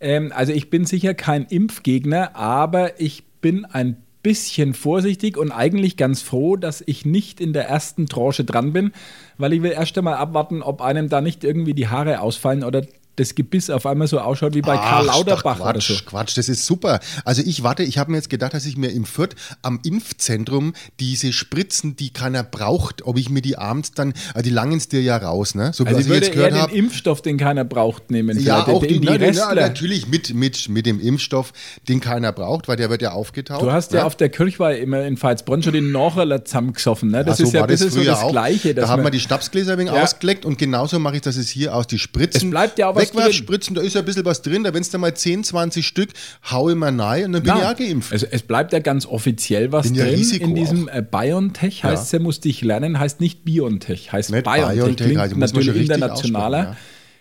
ähm, 0.00 0.32
also 0.34 0.52
ich 0.52 0.70
bin 0.70 0.84
sicher 0.86 1.14
kein 1.14 1.44
Impfgegner, 1.44 2.34
aber 2.34 3.00
ich 3.00 3.24
bin 3.40 3.64
ein 3.64 3.96
bisschen 4.24 4.72
vorsichtig 4.74 5.36
und 5.36 5.50
eigentlich 5.50 5.96
ganz 5.96 6.22
froh, 6.22 6.56
dass 6.56 6.82
ich 6.86 7.04
nicht 7.04 7.40
in 7.40 7.52
der 7.52 7.68
ersten 7.68 8.06
Tranche 8.06 8.44
dran 8.44 8.72
bin, 8.72 8.92
weil 9.36 9.52
ich 9.52 9.62
will 9.62 9.72
erst 9.72 9.98
einmal 9.98 10.14
abwarten, 10.14 10.62
ob 10.62 10.80
einem 10.80 11.08
da 11.08 11.20
nicht 11.20 11.42
irgendwie 11.42 11.74
die 11.74 11.88
Haare 11.88 12.20
ausfallen 12.20 12.62
oder 12.62 12.82
das 13.16 13.34
Gebiss 13.34 13.68
auf 13.70 13.84
einmal 13.86 14.06
so 14.08 14.18
ausschaut 14.20 14.54
wie 14.54 14.62
bei 14.62 14.76
Karl 14.76 15.06
Ach, 15.08 15.16
Lauterbach 15.18 15.58
doch, 15.58 15.64
oder 15.64 15.72
Quatsch, 15.74 15.88
so. 15.98 16.04
Quatsch, 16.04 16.36
das 16.38 16.48
ist 16.48 16.64
super. 16.66 17.00
Also 17.24 17.42
ich 17.44 17.62
warte, 17.62 17.82
ich 17.82 17.98
habe 17.98 18.10
mir 18.10 18.16
jetzt 18.16 18.30
gedacht, 18.30 18.54
dass 18.54 18.64
ich 18.66 18.76
mir 18.76 18.88
im 18.90 19.04
Fürth 19.04 19.34
am 19.62 19.80
Impfzentrum 19.84 20.72
diese 21.00 21.32
Spritzen, 21.32 21.96
die 21.96 22.10
keiner 22.12 22.42
braucht, 22.42 23.02
ob 23.06 23.18
ich 23.18 23.30
mir 23.30 23.42
die 23.42 23.58
abends 23.58 23.92
dann, 23.92 24.14
also 24.34 24.42
die 24.42 24.50
langen's 24.50 24.88
dir 24.88 25.02
ja 25.02 25.16
raus, 25.16 25.54
ne? 25.54 25.72
So 25.72 25.84
Also 25.84 26.00
ich 26.00 26.08
würde 26.08 26.26
eher 26.26 26.66
den. 26.68 26.76
Impfstoff, 26.76 27.22
den 27.22 27.38
keiner 27.38 27.64
braucht, 27.64 28.10
nehmen. 28.10 28.38
Ja, 28.40 28.66
auch 28.66 28.80
die, 28.82 28.88
den, 28.88 29.02
nein, 29.04 29.20
nein, 29.20 29.28
Restler. 29.30 29.46
nein, 29.54 29.56
natürlich 29.68 30.08
mit, 30.08 30.34
mit, 30.34 30.68
mit 30.68 30.86
dem 30.86 31.00
Impfstoff, 31.00 31.52
den 31.88 32.00
keiner 32.00 32.32
braucht, 32.32 32.68
weil 32.68 32.76
der 32.76 32.90
wird 32.90 33.02
ja 33.02 33.12
aufgetaucht. 33.12 33.62
Du 33.62 33.70
hast 33.72 33.92
ja, 33.92 34.00
ne? 34.00 34.06
auf 34.06 34.16
der 34.16 34.28
Kirchweih 34.28 34.78
immer 34.78 35.04
in 35.04 35.20
Veitsbronn 35.20 35.62
schon 35.62 35.72
den 35.72 35.92
Nachherler 35.92 36.44
zusammengesoffen. 36.44 37.10
Ne? 37.10 37.24
Das 37.24 37.38
Ja, 37.38 37.44
ist 37.46 37.52
ja 37.52 37.62
ein 37.62 37.66
bisschen 37.68 37.90
so 37.90 38.02
das 38.02 38.26
Gleiche. 38.28 38.74
Da 38.74 38.88
haben 38.88 39.02
wir 39.04 39.10
die 39.10 39.20
Schnapsgläser 39.20 39.76
wenig 39.78 39.92
Ja. 39.92 40.02
ausgeleckt 40.02 40.44
und 40.44 40.58
genauso 40.58 40.98
mache 40.98 41.16
ich 41.16 41.22
das 41.22 41.36
jetzt 41.36 41.50
hier 41.50 41.74
aus. 41.74 41.86
Die 41.86 41.98
Spritzen. 41.98 42.46
Es 42.46 42.50
bleibt 42.50 42.78
ja 42.78 42.94
was 42.94 43.01
Wegwerfspritzen, 43.02 43.74
da 43.74 43.82
ist 43.82 43.94
ja 43.94 44.00
ein 44.00 44.04
bisschen 44.04 44.24
was 44.24 44.42
drin. 44.42 44.64
Da 44.64 44.74
wenn 44.74 44.82
es 44.82 44.90
da 44.90 44.98
mal 44.98 45.14
10, 45.14 45.44
20 45.44 45.86
Stück, 45.86 46.10
hau 46.50 46.70
ich 46.70 46.76
mal 46.76 46.98
rein 47.00 47.26
und 47.26 47.32
dann 47.32 47.42
bin 47.42 47.52
Na, 47.54 47.60
ich 47.60 47.66
auch 47.66 47.76
geimpft. 47.76 48.12
Also 48.12 48.26
es 48.30 48.42
bleibt 48.42 48.72
ja 48.72 48.78
ganz 48.78 49.06
offiziell 49.06 49.72
was 49.72 49.88
Bin 49.88 49.96
ja 49.96 50.04
drin. 50.04 50.14
Risiko 50.14 50.44
in 50.44 50.54
diesem 50.54 50.88
äh, 50.88 51.02
BioNTech 51.02 51.84
heißt 51.84 52.04
es 52.06 52.12
ja, 52.12 52.18
musste 52.18 52.48
ich 52.48 52.62
lernen, 52.62 52.98
heißt 52.98 53.20
nicht 53.20 53.44
BioNTech, 53.44 54.12
heißt 54.12 54.30
Nicht 54.30 54.44
BioNTech. 54.44 54.76
BioNTech, 54.76 55.06
Klingt 55.06 55.20
also 55.20 55.36
natürlich 55.36 55.76
internationaler. 55.76 56.76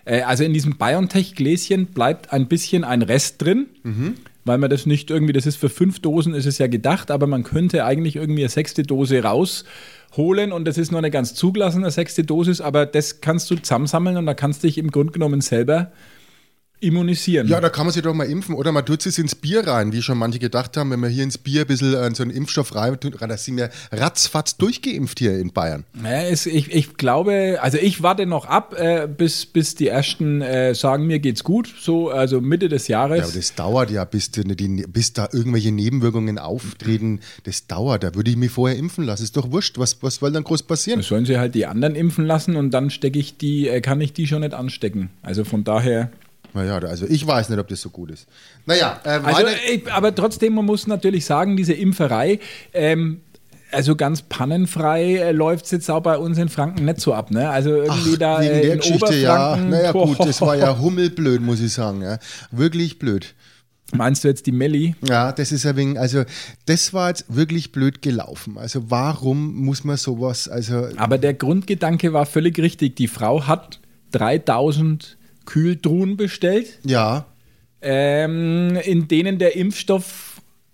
Äh, 0.06 0.22
also 0.22 0.44
in 0.44 0.54
diesem 0.54 0.78
BioNTech-Gläschen 0.78 1.88
bleibt 1.88 2.34
ein 2.34 2.48
bisschen 2.48 2.84
ein 2.84 3.02
Rest 3.02 3.42
drin. 3.42 3.68
Mhm. 3.84 4.16
Weil 4.44 4.58
man 4.58 4.72
das 4.72 4.88
nicht 4.88 5.12
irgendwie, 5.12 5.34
das 5.34 5.46
ist 5.46 5.58
für 5.58 5.70
fünf 5.70 6.00
Dosen, 6.00 6.34
ist 6.34 6.48
es 6.48 6.58
ja 6.58 6.66
gedacht, 6.66 7.12
aber 7.12 7.28
man 7.28 7.44
könnte 7.44 7.86
eigentlich 7.86 8.16
irgendwie 8.16 8.42
eine 8.42 8.50
sechste 8.50 8.82
Dose 8.82 9.24
rausholen 10.12 10.52
und 10.52 10.66
das 10.66 10.78
ist 10.78 10.92
nur 10.92 11.00
eine 11.00 11.12
ganz 11.12 11.34
zugelassene 11.34 11.90
sechste 11.92 12.24
Dosis, 12.24 12.62
aber 12.62 12.86
das 12.86 13.22
kannst 13.22 13.50
du 13.52 13.56
zusammensammeln 13.56 14.18
und 14.18 14.26
da 14.26 14.34
kannst 14.34 14.64
du 14.64 14.68
dich 14.68 14.78
im 14.78 14.92
Grunde 14.92 15.14
genommen 15.14 15.42
selber 15.42 15.92
immunisieren. 16.82 17.48
Ja, 17.48 17.62
da 17.62 17.70
kann 17.70 17.86
man 17.86 17.94
sich 17.94 18.02
doch 18.02 18.14
mal 18.14 18.26
impfen 18.26 18.56
oder 18.56 18.72
man 18.72 18.86
tut 18.86 19.06
es 19.06 19.18
ins 19.18 19.36
Bier 19.36 19.66
rein, 19.66 19.94
wie 19.94 20.02
schon 20.02 20.18
manche 20.18 20.40
gedacht 20.40 20.76
haben, 20.78 20.92
wenn 20.92 21.00
man 21.00 21.10
hier 21.10 21.24
ins 21.24 21.38
Bier 21.38 21.62
ein 21.62 21.68
bisschen 21.68 21.94
äh, 21.94 22.14
so 22.14 22.24
einen 22.24 22.32
Impfstoff 22.32 22.76
rein 22.76 23.00
tut, 23.00 23.16
da 23.22 23.38
sind 23.38 23.58
wir 23.58 23.70
ratzfatz 23.92 24.58
durchgeimpft 24.58 25.20
hier 25.20 25.38
in 25.38 25.52
Bayern. 25.54 25.86
Ja, 26.04 26.24
es, 26.24 26.46
ich, 26.46 26.72
ich 26.74 26.98
glaube, 26.98 27.60
also 27.62 27.78
ich 27.78 28.02
warte 28.04 28.26
noch 28.26 28.46
ab, 28.46 28.76
äh, 28.78 29.08
bis, 29.08 29.46
bis 29.46 29.76
die 29.76 29.88
ersten 29.88 30.42
äh, 30.42 30.74
sagen, 30.74 31.06
mir 31.08 31.20
geht's 31.20 31.44
gut, 31.44 31.74
so 31.80 32.10
also 32.10 32.42
Mitte 32.42 32.68
des 32.68 32.88
Ja, 32.88 33.04
aber 33.04 33.18
Jahres. 33.18 33.34
das 33.34 33.56
dauert 33.56 33.92
ja, 33.92 34.04
bis, 34.04 34.32
die, 34.32 34.44
die, 34.44 34.86
bis 34.88 35.14
da 35.14 35.30
irgendwelche 35.32 35.72
Nebenwirkungen 35.72 36.40
auftreten. 36.40 37.20
Das 37.44 37.68
dauert, 37.68 38.04
da 38.04 38.16
würde 38.16 38.32
ich 38.32 38.38
mich 38.38 38.52
vorher 38.52 38.78
impfen 38.78 39.04
lassen. 39.06 39.24
Ist 39.24 39.38
doch 39.38 39.52
wurscht, 39.52 39.78
was, 39.78 40.02
was 40.02 40.16
soll 40.16 40.32
dann 40.32 40.44
groß 40.44 40.64
passieren? 40.64 41.00
Das 41.00 41.08
sollen 41.08 41.26
sie 41.26 41.38
halt 41.38 41.56
die 41.56 41.66
anderen 41.66 41.96
impfen 41.96 42.26
lassen 42.26 42.56
und 42.56 42.72
dann 42.72 42.90
stecke 42.90 43.20
ich 43.20 43.38
die, 43.38 43.68
äh, 43.68 43.82
kann 43.82 44.02
ich 44.02 44.14
die 44.14 44.28
schon 44.28 44.42
nicht 44.42 44.54
anstecken. 44.54 45.10
Also 45.22 45.44
von 45.44 45.64
daher. 45.64 46.10
Naja, 46.54 46.78
also 46.80 47.06
ich 47.08 47.26
weiß 47.26 47.50
nicht, 47.50 47.60
ob 47.60 47.68
das 47.68 47.82
so 47.82 47.90
gut 47.90 48.12
ist. 48.12 48.28
Naja, 48.66 49.00
äh, 49.04 49.20
Also, 49.24 49.48
ich, 49.72 49.92
aber 49.92 50.14
trotzdem, 50.14 50.54
man 50.54 50.66
muss 50.66 50.88
natürlich 50.88 51.26
sagen, 51.26 51.56
diese 51.56 51.74
Impferei, 51.74 52.40
ähm, 52.74 53.22
also 53.72 53.96
ganz 53.96 54.22
pannenfrei 54.22 55.16
äh, 55.16 55.32
läuft 55.32 55.66
es 55.66 55.72
jetzt 55.72 55.90
auch 55.90 56.02
bei 56.02 56.18
uns 56.18 56.38
in 56.38 56.50
Franken 56.50 56.86
nicht 56.86 57.00
so 57.00 57.14
ab. 57.14 57.32
Ne? 57.32 57.50
Also 57.50 57.70
irgendwie 57.70 58.18
da 58.18 58.42
Wegen 58.42 58.52
äh, 58.52 58.62
der 58.62 58.78
Geschichte, 58.78 59.16
ja. 59.16 59.56
Naja, 59.56 59.92
gut, 59.92 60.18
boah. 60.18 60.26
das 60.26 60.42
war 60.42 60.56
ja 60.56 60.78
hummelblöd, 60.78 61.42
muss 61.42 61.62
ich 61.62 61.74
sagen. 61.74 62.02
Ja. 62.02 62.20
Wirklich 62.52 63.00
blöd. 63.00 63.34
Meinst 63.94 64.24
du 64.24 64.30
jetzt 64.30 64.46
die 64.46 64.52
Melli? 64.52 64.96
Ja, 65.06 65.32
das 65.32 65.52
ist 65.52 65.66
ein 65.66 65.76
wenig, 65.76 66.00
also 66.00 66.24
das 66.66 66.94
war 66.94 67.10
jetzt 67.10 67.26
wirklich 67.28 67.72
blöd 67.72 68.02
gelaufen. 68.02 68.58
Also 68.58 68.90
warum 68.90 69.54
muss 69.56 69.84
man 69.84 69.98
sowas, 69.98 70.48
also 70.48 70.88
Aber 70.96 71.18
der 71.18 71.34
Grundgedanke 71.34 72.14
war 72.14 72.26
völlig 72.26 72.58
richtig. 72.60 72.96
Die 72.96 73.10
Frau 73.10 73.48
hat 73.48 73.80
3000 74.12 75.18
Kühltruhen 75.46 76.18
bestellt, 76.18 76.80
ja, 76.86 77.26
ähm, 77.82 78.76
in 78.84 79.08
denen 79.08 79.40
der 79.40 79.56
Impfstoff 79.56 80.31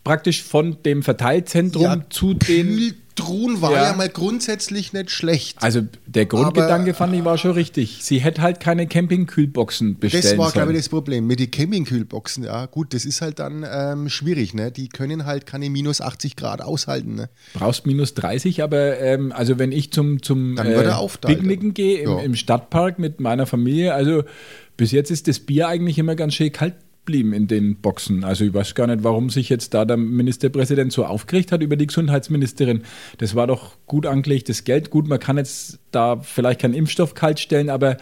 praktisch 0.08 0.42
von 0.44 0.78
dem 0.84 1.04
Verteilzentrum 1.04 1.84
ja 1.84 2.02
zu 2.10 2.34
den. 2.34 2.68
Kühltruhen 3.18 3.62
war 3.62 3.72
Ja. 3.72 3.84
ja. 3.92 3.94
mal 3.96 4.10
grundsätzlich 4.10 4.94
nicht 4.94 5.10
schlecht. 5.10 5.58
Also 5.64 5.82
der 6.06 6.28
Grundgedanke 6.28 6.92
Aber- 6.92 6.98
fand 6.98 7.16
ich 7.16 7.26
war 7.26 7.38
schon 7.40 7.52
richtig. 7.52 7.98
Sie 8.02 8.20
hätte 8.20 8.44
halt 8.44 8.60
keine 8.60 8.86
Campingkühlboxen 8.86 9.98
bestellen 9.98 10.24
das 10.24 10.38
war, 10.38 10.52
glaube 10.52 10.72
ich, 10.74 10.78
das 10.78 10.90
Problem. 10.90 11.26
Mit 11.26 11.40
den 11.40 11.50
Campingkühlboxen, 11.50 12.44
ja 12.44 12.68
gut, 12.68 12.94
das 12.94 13.06
ist 13.06 13.22
halt 13.22 13.40
dann 13.40 13.66
ähm, 13.70 14.10
schwierig, 14.10 14.54
ne? 14.54 14.72
Die 14.72 14.88
können 14.90 15.26
halt 15.26 15.46
keine 15.48 15.70
minus 15.72 16.00
80 16.00 16.36
Grad 16.36 16.62
aushalten, 16.62 17.16
ne? 17.16 17.30
Brauchst 17.54 17.88
minus 17.88 18.14
30, 18.14 18.62
aber 18.62 19.00
ähm, 19.00 19.32
also 19.32 19.58
wenn 19.58 19.72
ich 19.72 19.92
zum, 19.92 20.22
zum 20.22 20.58
aufteilen. 20.60 21.38
Picknicken 21.40 21.74
gehe 21.74 22.00
im, 22.02 22.10
Ja. 22.12 22.20
im 22.20 22.36
Stadtpark 22.36 23.00
mit 23.00 23.20
meiner 23.20 23.48
Familie, 23.48 23.94
also 23.96 24.24
bis 24.78 24.92
jetzt 24.92 25.10
ist 25.10 25.28
das 25.28 25.40
Bier 25.40 25.68
eigentlich 25.68 25.98
immer 25.98 26.16
ganz 26.16 26.36
schön 26.36 26.52
kalt 26.52 26.76
blieben 27.08 27.34
in 27.34 27.48
den 27.48 27.78
Boxen. 27.78 28.24
Also 28.24 28.46
ich 28.46 28.54
weiß 28.54 28.76
gar 28.76 28.86
nicht, 28.86 29.04
warum 29.04 29.32
sich 29.32 29.50
jetzt 29.50 29.74
da 29.74 29.86
der 29.86 29.98
Ministerpräsident 29.98 30.94
so 30.94 31.06
aufgeregt 31.06 31.52
hat 31.52 31.64
über 31.64 31.76
die 31.76 31.88
Gesundheitsministerin. 31.88 32.84
Das 33.18 33.34
war 33.34 33.48
doch 33.48 33.78
gut 33.88 34.06
angelegtes 34.06 34.64
Geld. 34.64 34.92
Gut, 34.92 35.08
man 35.08 35.20
kann 35.20 35.38
jetzt 35.38 35.80
da 35.90 36.18
vielleicht 36.18 36.62
keinen 36.62 36.76
Impfstoff 36.76 37.16
kalt 37.16 37.40
stellen, 37.40 37.72
aber 37.72 37.98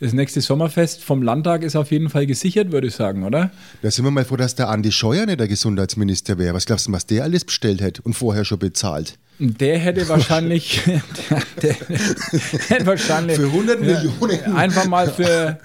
das 0.00 0.12
nächste 0.12 0.40
Sommerfest 0.40 1.02
vom 1.02 1.22
Landtag 1.22 1.62
ist 1.62 1.74
auf 1.74 1.90
jeden 1.90 2.08
Fall 2.08 2.26
gesichert, 2.26 2.70
würde 2.70 2.86
ich 2.86 2.94
sagen, 2.94 3.24
oder? 3.24 3.50
Da 3.82 3.90
sind 3.90 4.04
wir 4.04 4.10
mal 4.12 4.24
froh, 4.24 4.36
dass 4.36 4.54
der 4.54 4.68
Andi 4.68 4.92
Scheuer 4.92 5.26
nicht 5.26 5.40
der 5.40 5.48
Gesundheitsminister 5.48 6.38
wäre. 6.38 6.54
Was 6.54 6.66
glaubst 6.66 6.86
du, 6.86 6.92
was 6.92 7.06
der 7.06 7.24
alles 7.24 7.44
bestellt 7.44 7.80
hätte 7.80 8.02
und 8.02 8.14
vorher 8.14 8.44
schon 8.44 8.58
bezahlt? 8.58 9.18
Der 9.40 9.78
hätte 9.78 10.08
wahrscheinlich, 10.08 10.82
der, 10.84 11.02
der 11.62 11.74
hätte 12.68 12.86
wahrscheinlich 12.86 13.36
Für 13.38 13.46
100 13.46 13.80
Millionen. 13.80 14.54
einfach 14.54 14.86
mal 14.86 15.10
für, 15.10 15.58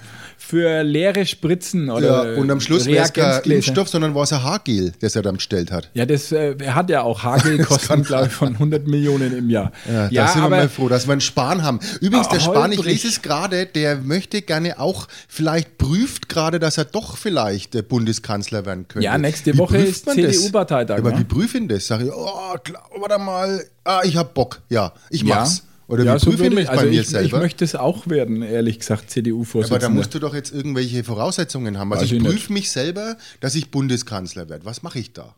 für 0.44 0.82
leere 0.82 1.24
Spritzen 1.26 1.90
oder 1.90 2.32
Ja, 2.34 2.40
und 2.40 2.50
am 2.50 2.60
Schluss 2.60 2.86
wäre 2.86 3.04
es 3.04 3.12
kein. 3.12 3.40
Impfstoff, 3.44 3.88
sondern 3.88 4.14
war 4.14 4.24
es 4.24 4.32
ein 4.32 4.42
Haargel, 4.42 4.92
das 5.00 5.16
er 5.16 5.22
dann 5.22 5.36
bestellt 5.36 5.72
hat. 5.72 5.90
Ja, 5.94 6.06
das 6.06 6.32
äh, 6.32 6.54
er 6.58 6.74
hat 6.74 6.90
ja 6.90 7.02
auch 7.02 7.22
Hagelkosten, 7.22 8.02
glaube 8.04 8.26
ich, 8.26 8.32
von 8.32 8.52
100 8.54 8.86
Millionen 8.86 9.36
im 9.36 9.50
Jahr. 9.50 9.72
Ja, 10.10 10.26
da 10.26 10.28
sind 10.32 10.42
wir 10.42 10.48
mal 10.50 10.68
froh, 10.68 10.88
dass 10.88 11.06
wir 11.06 11.12
einen 11.12 11.20
Spahn 11.20 11.62
haben. 11.62 11.80
Übrigens, 12.00 12.28
der 12.28 12.38
Ah, 12.38 12.42
Spahn, 12.42 12.72
ich 12.72 12.84
lese 12.84 13.08
es 13.08 13.22
gerade, 13.22 13.66
der 13.66 13.96
möchte 13.96 14.42
gerne 14.42 14.78
auch, 14.78 15.08
vielleicht 15.28 15.78
prüft 15.78 16.28
gerade, 16.28 16.58
dass 16.58 16.78
er 16.78 16.84
doch 16.84 17.16
vielleicht 17.16 17.74
der 17.74 17.82
Bundeskanzler 17.82 18.66
werden 18.66 18.86
könnte. 18.88 19.04
Ja, 19.04 19.16
nächste 19.18 19.54
Wie 19.54 19.58
Woche 19.58 19.78
ist? 19.78 20.08
CDU-Parteitag, 20.10 20.98
Aber 20.98 21.12
ne? 21.12 21.20
wie 21.20 21.24
prüfen 21.24 21.68
das? 21.68 21.86
Sag 21.86 22.00
ich, 22.02 22.10
oh, 22.12 22.54
klar, 22.62 22.88
warte 22.98 23.18
mal, 23.18 23.64
ah, 23.84 24.00
ich 24.04 24.16
hab 24.16 24.34
Bock, 24.34 24.60
ja, 24.68 24.92
ich 25.10 25.22
ja. 25.22 25.46
Oder 25.86 26.04
ja, 26.04 26.14
wie 26.14 26.18
so 26.18 26.30
prüfe 26.30 26.46
ich 26.46 26.52
ich, 26.52 26.56
das 26.56 26.66
bei 26.66 26.72
also 26.72 26.84
mir 26.86 26.92
ich, 26.92 27.00
ich 27.00 27.08
selber? 27.08 27.38
möchte 27.38 27.64
es 27.64 27.74
auch 27.74 28.06
werden, 28.08 28.42
ehrlich 28.42 28.78
gesagt, 28.78 29.00
aber 29.02 29.06
da 29.06 29.12
CDU-Vorsitzender. 29.12 29.90
musst 29.90 30.14
du 30.14 30.18
doch 30.18 30.34
jetzt 30.34 30.52
irgendwelche 30.54 31.04
Voraussetzungen 31.04 31.78
haben. 31.78 31.92
Also 31.92 32.04
Weiß 32.04 32.12
ich 32.12 32.18
ich 32.18 32.24
prüfe 32.24 32.52
mich 32.52 32.70
selber, 32.70 33.16
dass 33.40 33.54
ich 33.54 33.70
Bundeskanzler 33.70 34.48
werde. 34.48 34.64
Was 34.64 34.82
mache 34.82 34.98
ich 34.98 35.12
da? 35.12 35.34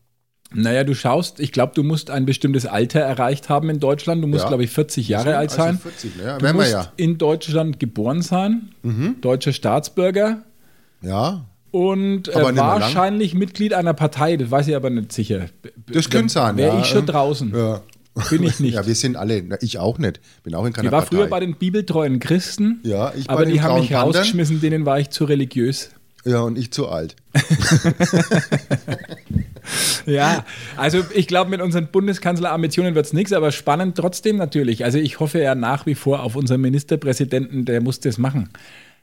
Naja, 0.55 0.85
du 0.85 0.95
schaust, 0.95 1.41
ich 1.41 1.51
glaube, 1.51 1.73
du 1.75 1.83
musst 1.83 2.09
ein 2.11 2.25
bestimmtes 2.25 2.67
Alter 2.67 3.01
erreicht 3.01 3.49
haben 3.49 3.69
in 3.69 3.81
Deutschland. 3.81 4.23
Du 4.23 4.29
musst, 4.29 4.45
Ja. 4.45 4.49
glaube 4.49 4.63
ich, 4.63 4.71
40 4.71 5.09
Jahre 5.09 5.37
alt 5.37 5.51
Also 5.51 5.63
sein. 5.63 5.79
40, 5.79 6.17
ne? 6.17 6.23
Ja, 6.23 6.39
du 6.39 6.53
musst 6.55 6.71
ja. 6.71 6.83
Mhm. 6.83 6.89
in 6.97 7.19
Deutschland 7.19 7.81
geboren 7.81 8.23
sein, 8.23 8.69
deutscher 9.21 9.53
Staatsbürger 9.53 10.45
Ja, 11.03 11.45
und 11.73 12.29
äh, 12.29 12.57
wahrscheinlich 12.57 13.35
Mitglied 13.35 13.75
einer 13.75 13.93
Partei. 13.95 14.37
Das 14.37 14.51
weiß 14.51 14.69
ich 14.69 14.77
aber 14.77 14.89
nicht 14.91 15.11
sicher. 15.13 15.47
das 15.93 16.09
könnte 16.09 16.33
sein. 16.33 16.57
Wäre 16.57 16.79
ich 16.81 16.87
schon 16.87 17.05
draußen. 17.07 17.53
Ja. 17.53 17.83
Bin 18.31 18.43
ich 18.45 18.61
nicht. 18.61 18.75
Ja, 18.75 18.87
wir 18.87 18.95
sind 18.95 19.17
alle, 19.17 19.43
na, 19.43 19.57
ich 19.61 19.79
auch 19.79 19.99
nicht. 19.99 20.21
Bin 20.43 20.55
auch 20.55 20.65
in 20.65 20.73
keiner 20.73 20.87
Ich 20.89 20.93
war 20.93 21.01
Partei. 21.03 21.17
früher 21.17 21.27
bei 21.29 21.41
den 21.41 21.55
bibeltreuen 21.57 22.19
Christen, 22.19 22.81
Ja, 22.83 23.13
ich 23.15 23.29
aber 23.31 23.45
die 23.47 23.61
haben 23.61 23.81
mich 23.81 23.91
Panthern. 23.91 24.07
rausgeschmissen, 24.09 24.61
denen 24.61 24.87
war 24.87 24.99
ich 24.99 25.11
zu 25.11 25.25
religiös. 25.25 25.91
ja, 26.25 26.41
und 26.41 26.57
ich 26.59 26.71
zu 26.73 26.89
alt. 26.89 27.15
Ja, 30.07 30.45
also 30.77 31.03
ich 31.13 31.27
glaube, 31.27 31.51
mit 31.51 31.61
unseren 31.61 31.89
Bundeskanzlerambitionen 31.89 32.95
wird 32.95 33.07
es 33.07 33.13
nichts, 33.13 33.33
aber 33.33 33.51
spannend 33.51 33.97
trotzdem 33.97 34.37
natürlich. 34.37 34.85
Also 34.85 34.99
ich 34.99 35.19
hoffe 35.19 35.41
ja 35.41 35.57
nach 35.57 35.87
wie 35.87 35.97
vor 35.97 36.23
auf 36.23 36.37
unseren 36.37 36.61
Ministerpräsidenten, 36.61 37.65
der 37.65 37.81
muss 37.81 37.99
das 37.99 38.17
machen. 38.17 38.51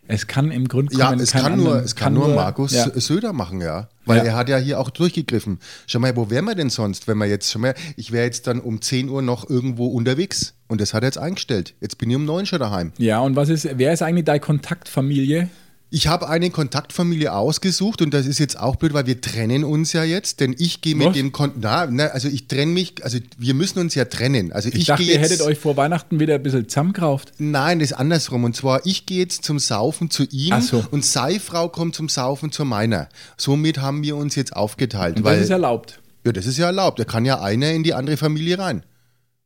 Es 0.07 0.27
kann 0.27 0.51
im 0.51 0.67
Grunde 0.67 0.93
Ja, 0.97 1.05
genommen 1.07 1.21
es 1.23 1.31
kann, 1.31 1.55
nur, 1.57 1.67
anderen- 1.67 1.85
es 1.85 1.95
kann 1.95 2.13
nur 2.13 2.27
Markus 2.27 2.73
ja. 2.73 2.89
Söder 2.99 3.31
machen, 3.31 3.61
ja. 3.61 3.87
Weil 4.05 4.17
Ja. 4.17 4.23
er 4.25 4.35
hat 4.35 4.49
ja 4.49 4.57
hier 4.57 4.79
auch 4.79 4.89
durchgegriffen. 4.89 5.59
Schau 5.87 5.99
mal, 5.99 6.13
wo 6.17 6.29
wären 6.29 6.43
wir 6.45 6.55
denn 6.55 6.69
sonst, 6.69 7.07
wenn 7.07 7.17
wir 7.17 7.25
jetzt 7.25 7.49
schon 7.49 7.61
mal, 7.61 7.73
ich 7.95 8.11
wäre 8.11 8.25
jetzt 8.25 8.47
dann 8.47 8.59
um 8.59 8.81
10 8.81 9.07
Uhr 9.07 9.21
noch 9.21 9.49
irgendwo 9.49 9.87
unterwegs 9.87 10.55
und 10.67 10.81
das 10.81 10.93
hat 10.93 11.03
er 11.03 11.07
jetzt 11.07 11.17
eingestellt. 11.17 11.73
Jetzt 11.79 11.97
bin 11.99 12.09
ich 12.09 12.15
um 12.17 12.25
9 12.25 12.45
schon 12.45 12.59
daheim. 12.59 12.91
Ja, 12.97 13.19
und 13.21 13.37
was 13.37 13.47
ist, 13.47 13.65
wer 13.77 13.93
ist 13.93 14.01
eigentlich 14.01 14.25
deine 14.25 14.41
Kontaktfamilie? 14.41 15.49
Ich 15.95 16.07
habe 16.07 16.27
eine 16.27 16.49
Kontaktfamilie 16.49 17.31
ausgesucht 17.31 18.01
und 18.01 18.15
das 18.15 18.25
ist 18.25 18.39
jetzt 18.39 18.59
auch 18.59 18.77
blöd, 18.77 18.95
weil 18.95 19.05
wir 19.05 19.21
trennen 19.21 19.63
uns 19.63 19.93
ja 19.93 20.03
jetzt, 20.03 20.39
denn 20.39 20.55
ich 20.57 20.81
gehe 20.81 20.95
mit 20.95 21.09
Was? 21.09 21.13
dem 21.13 21.31
Kon 21.31 21.51
na, 21.61 21.85
na, 21.85 22.07
also 22.07 22.29
ich 22.29 22.47
trenne 22.47 22.71
mich, 22.71 22.95
also 23.03 23.19
wir 23.37 23.53
müssen 23.53 23.77
uns 23.77 23.93
ja 23.93 24.05
trennen. 24.05 24.51
Also 24.51 24.69
ich, 24.69 24.75
Ich, 24.75 24.85
dachte, 24.85 25.03
ihr 25.03 25.13
jetzt, 25.13 25.29
hättet 25.29 25.41
euch 25.45 25.59
vor 25.59 25.77
Weihnachten 25.77 26.19
wieder 26.19 26.33
ein 26.33 26.41
bisschen 26.41 26.67
zusammenkauft. 26.67 27.33
Nein, 27.37 27.77
das 27.77 27.91
ist 27.91 27.97
andersrum. 27.97 28.43
Und 28.43 28.55
zwar, 28.55 28.83
ich 28.87 29.05
gehe 29.05 29.19
jetzt 29.19 29.43
zum 29.43 29.59
Saufen 29.59 30.09
zu 30.09 30.23
ihm 30.31 30.59
so. 30.61 30.83
und 30.89 31.05
seine 31.05 31.39
Frau 31.39 31.69
kommt 31.69 31.93
zum 31.93 32.09
Saufen 32.09 32.51
zu 32.51 32.65
meiner. 32.65 33.07
Somit 33.37 33.77
haben 33.77 34.01
wir 34.01 34.15
uns 34.15 34.33
jetzt 34.33 34.55
aufgeteilt. 34.55 35.17
Und 35.17 35.25
weil, 35.25 35.35
das 35.35 35.43
ist 35.43 35.51
erlaubt. 35.51 36.01
ja, 36.25 36.31
das 36.31 36.47
ist 36.47 36.57
ja 36.57 36.65
erlaubt. 36.65 36.97
Da 36.97 37.03
kann 37.03 37.23
ja 37.23 37.39
einer 37.39 37.69
in 37.69 37.83
die 37.83 37.93
andere 37.93 38.17
Familie 38.17 38.57
rein. 38.57 38.83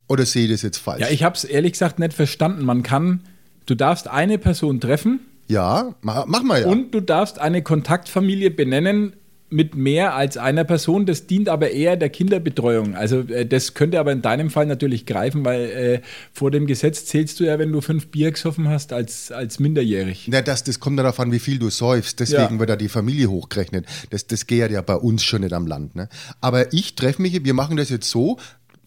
Oder 0.08 0.24
sehe 0.24 0.46
ich 0.46 0.52
das 0.52 0.62
jetzt 0.62 0.78
falsch? 0.78 1.02
Ja, 1.02 1.10
ich 1.10 1.24
habe 1.24 1.36
es 1.36 1.44
ehrlich 1.44 1.72
gesagt 1.72 1.98
nicht 1.98 2.14
verstanden. 2.14 2.64
Man 2.64 2.82
kann, 2.82 3.20
du 3.66 3.74
darfst 3.74 4.08
eine 4.08 4.38
Person 4.38 4.80
treffen 4.80 5.20
ja 5.48 5.94
ma, 6.02 6.24
mach 6.26 6.42
mal 6.42 6.60
ja. 6.62 6.66
und 6.68 6.92
du 6.94 7.00
darfst 7.00 7.38
eine 7.38 7.62
Kontaktfamilie 7.62 8.50
benennen 8.50 9.14
mit 9.50 9.74
mehr 9.74 10.14
als 10.14 10.36
einer 10.36 10.64
Person. 10.64 11.06
Das 11.06 11.26
dient 11.26 11.48
aber 11.48 11.70
eher 11.70 11.96
der 11.96 12.10
Kinderbetreuung. 12.10 12.94
Also 12.94 13.20
äh, 13.20 13.46
das 13.46 13.72
könnte 13.72 13.98
aber 13.98 14.12
in 14.12 14.20
deinem 14.20 14.50
Fall 14.50 14.66
natürlich 14.66 15.06
greifen, 15.06 15.44
weil 15.44 15.60
äh, 15.70 16.00
vor 16.34 16.50
dem 16.50 16.66
Gesetz 16.66 17.06
zählst 17.06 17.40
du 17.40 17.44
ja, 17.44 17.58
wenn 17.58 17.72
du 17.72 17.80
fünf 17.80 18.08
Bier 18.08 18.30
gesoffen 18.30 18.68
hast, 18.68 18.92
als, 18.92 19.32
als 19.32 19.58
minderjährig. 19.58 20.28
Na, 20.30 20.42
das, 20.42 20.64
das 20.64 20.80
kommt 20.80 20.98
darauf 20.98 21.18
an, 21.18 21.32
wie 21.32 21.38
viel 21.38 21.58
du 21.58 21.70
säufst. 21.70 22.20
Deswegen 22.20 22.54
Ja. 22.54 22.58
wird 22.58 22.68
da 22.70 22.76
die 22.76 22.90
Familie 22.90 23.28
hochgerechnet. 23.28 23.86
Das, 24.10 24.26
das 24.26 24.46
geht 24.46 24.70
ja 24.70 24.82
bei 24.82 24.96
uns 24.96 25.24
schon 25.24 25.40
nicht 25.40 25.54
am 25.54 25.66
Land. 25.66 25.96
Ne? 25.96 26.10
Aber 26.42 26.72
ich 26.74 26.94
treffe 26.94 27.22
mich, 27.22 27.42
wir 27.42 27.54
machen 27.54 27.78
das 27.78 27.88
jetzt 27.88 28.10
so. 28.10 28.38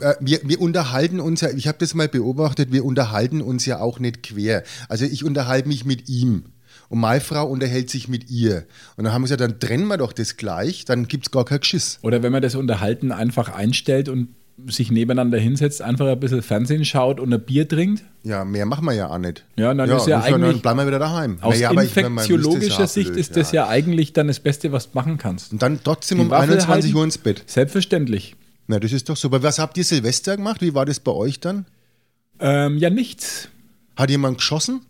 Äh, 0.01 0.15
Wir, 0.19 0.39
wir 0.43 0.59
unterhalten 0.61 1.19
uns 1.19 1.41
ja, 1.41 1.49
ich 1.49 1.67
habe 1.67 1.77
das 1.79 1.93
mal 1.93 2.07
beobachtet, 2.07 2.71
wir 2.71 2.83
unterhalten 2.85 3.41
uns 3.41 3.65
ja 3.65 3.79
auch 3.79 3.99
nicht 3.99 4.23
quer. 4.23 4.63
Also 4.89 5.05
ich 5.05 5.23
unterhalte 5.23 5.67
mich 5.67 5.85
mit 5.85 6.09
ihm 6.09 6.45
und 6.89 6.99
meine 6.99 7.21
Frau 7.21 7.47
unterhält 7.47 7.89
sich 7.89 8.07
mit 8.09 8.29
ihr. 8.29 8.65
Und 8.97 9.05
dann 9.05 9.13
haben 9.13 9.21
wir 9.21 9.25
gesagt, 9.25 9.41
dann 9.41 9.59
trennen 9.59 9.87
wir 9.87 9.97
doch 9.97 10.13
das 10.13 10.35
gleich, 10.37 10.83
dann 10.85 11.07
gibt 11.07 11.27
es 11.27 11.31
gar 11.31 11.45
kein 11.45 11.59
Geschiss. 11.59 11.99
Oder 12.01 12.21
wenn 12.23 12.31
man 12.31 12.41
das 12.41 12.55
Unterhalten 12.55 13.11
einfach 13.11 13.49
einstellt 13.53 14.09
und 14.09 14.29
sich 14.67 14.91
nebeneinander 14.91 15.39
hinsetzt, 15.39 15.81
einfach 15.81 16.05
ein 16.07 16.19
bisschen 16.19 16.41
Fernsehen 16.41 16.85
schaut 16.85 17.19
und 17.19 17.33
ein 17.33 17.41
Bier 17.41 17.67
trinkt. 17.67 18.03
Ja, 18.23 18.45
mehr 18.45 18.65
machen 18.65 18.85
wir 18.85 18.93
ja 18.93 19.09
auch 19.09 19.17
nicht. 19.17 19.45
Ja, 19.55 19.73
dann 19.73 19.89
ist 19.89 20.07
ja 20.07 20.21
dann 20.21 20.43
eigentlich- 20.43 20.61
bleiben 20.61 20.79
wir 20.79 20.87
wieder 20.87 20.99
daheim. 20.99 21.37
Aus 21.41 21.55
es 21.55 21.61
infektiologischer 21.71 22.81
ja 22.81 22.87
Sicht 22.87 23.07
blöd, 23.07 23.19
ist 23.19 23.37
das 23.37 23.51
ja 23.53 23.67
eigentlich 23.67 24.13
dann 24.13 24.27
das 24.27 24.39
Beste, 24.39 24.71
was 24.71 24.91
du 24.91 24.97
machen 24.97 25.17
kannst. 25.17 25.51
Und 25.53 25.61
dann 25.61 25.79
trotzdem 25.83 26.17
Die 26.19 26.23
um 26.25 26.29
Waffel 26.29 26.51
21 26.51 26.67
halten? 26.67 26.97
Uhr 26.97 27.03
ins 27.05 27.17
Bett. 27.17 27.43
Selbstverständlich. 27.47 28.35
Na, 28.67 28.79
das 28.79 28.91
ist 28.93 29.09
doch 29.09 29.17
super. 29.17 29.43
Was 29.43 29.59
habt 29.59 29.77
ihr 29.77 29.83
Silvester 29.83 30.37
gemacht? 30.37 30.61
Wie 30.61 30.73
war 30.73 30.85
das 30.85 30.99
bei 30.99 31.11
euch 31.11 31.39
dann? 31.39 31.65
Ähm, 32.39 32.77
ja, 32.77 32.89
nichts. 32.89 33.49
Hat 33.95 34.09
jemand 34.09 34.37
geschossen? 34.37 34.81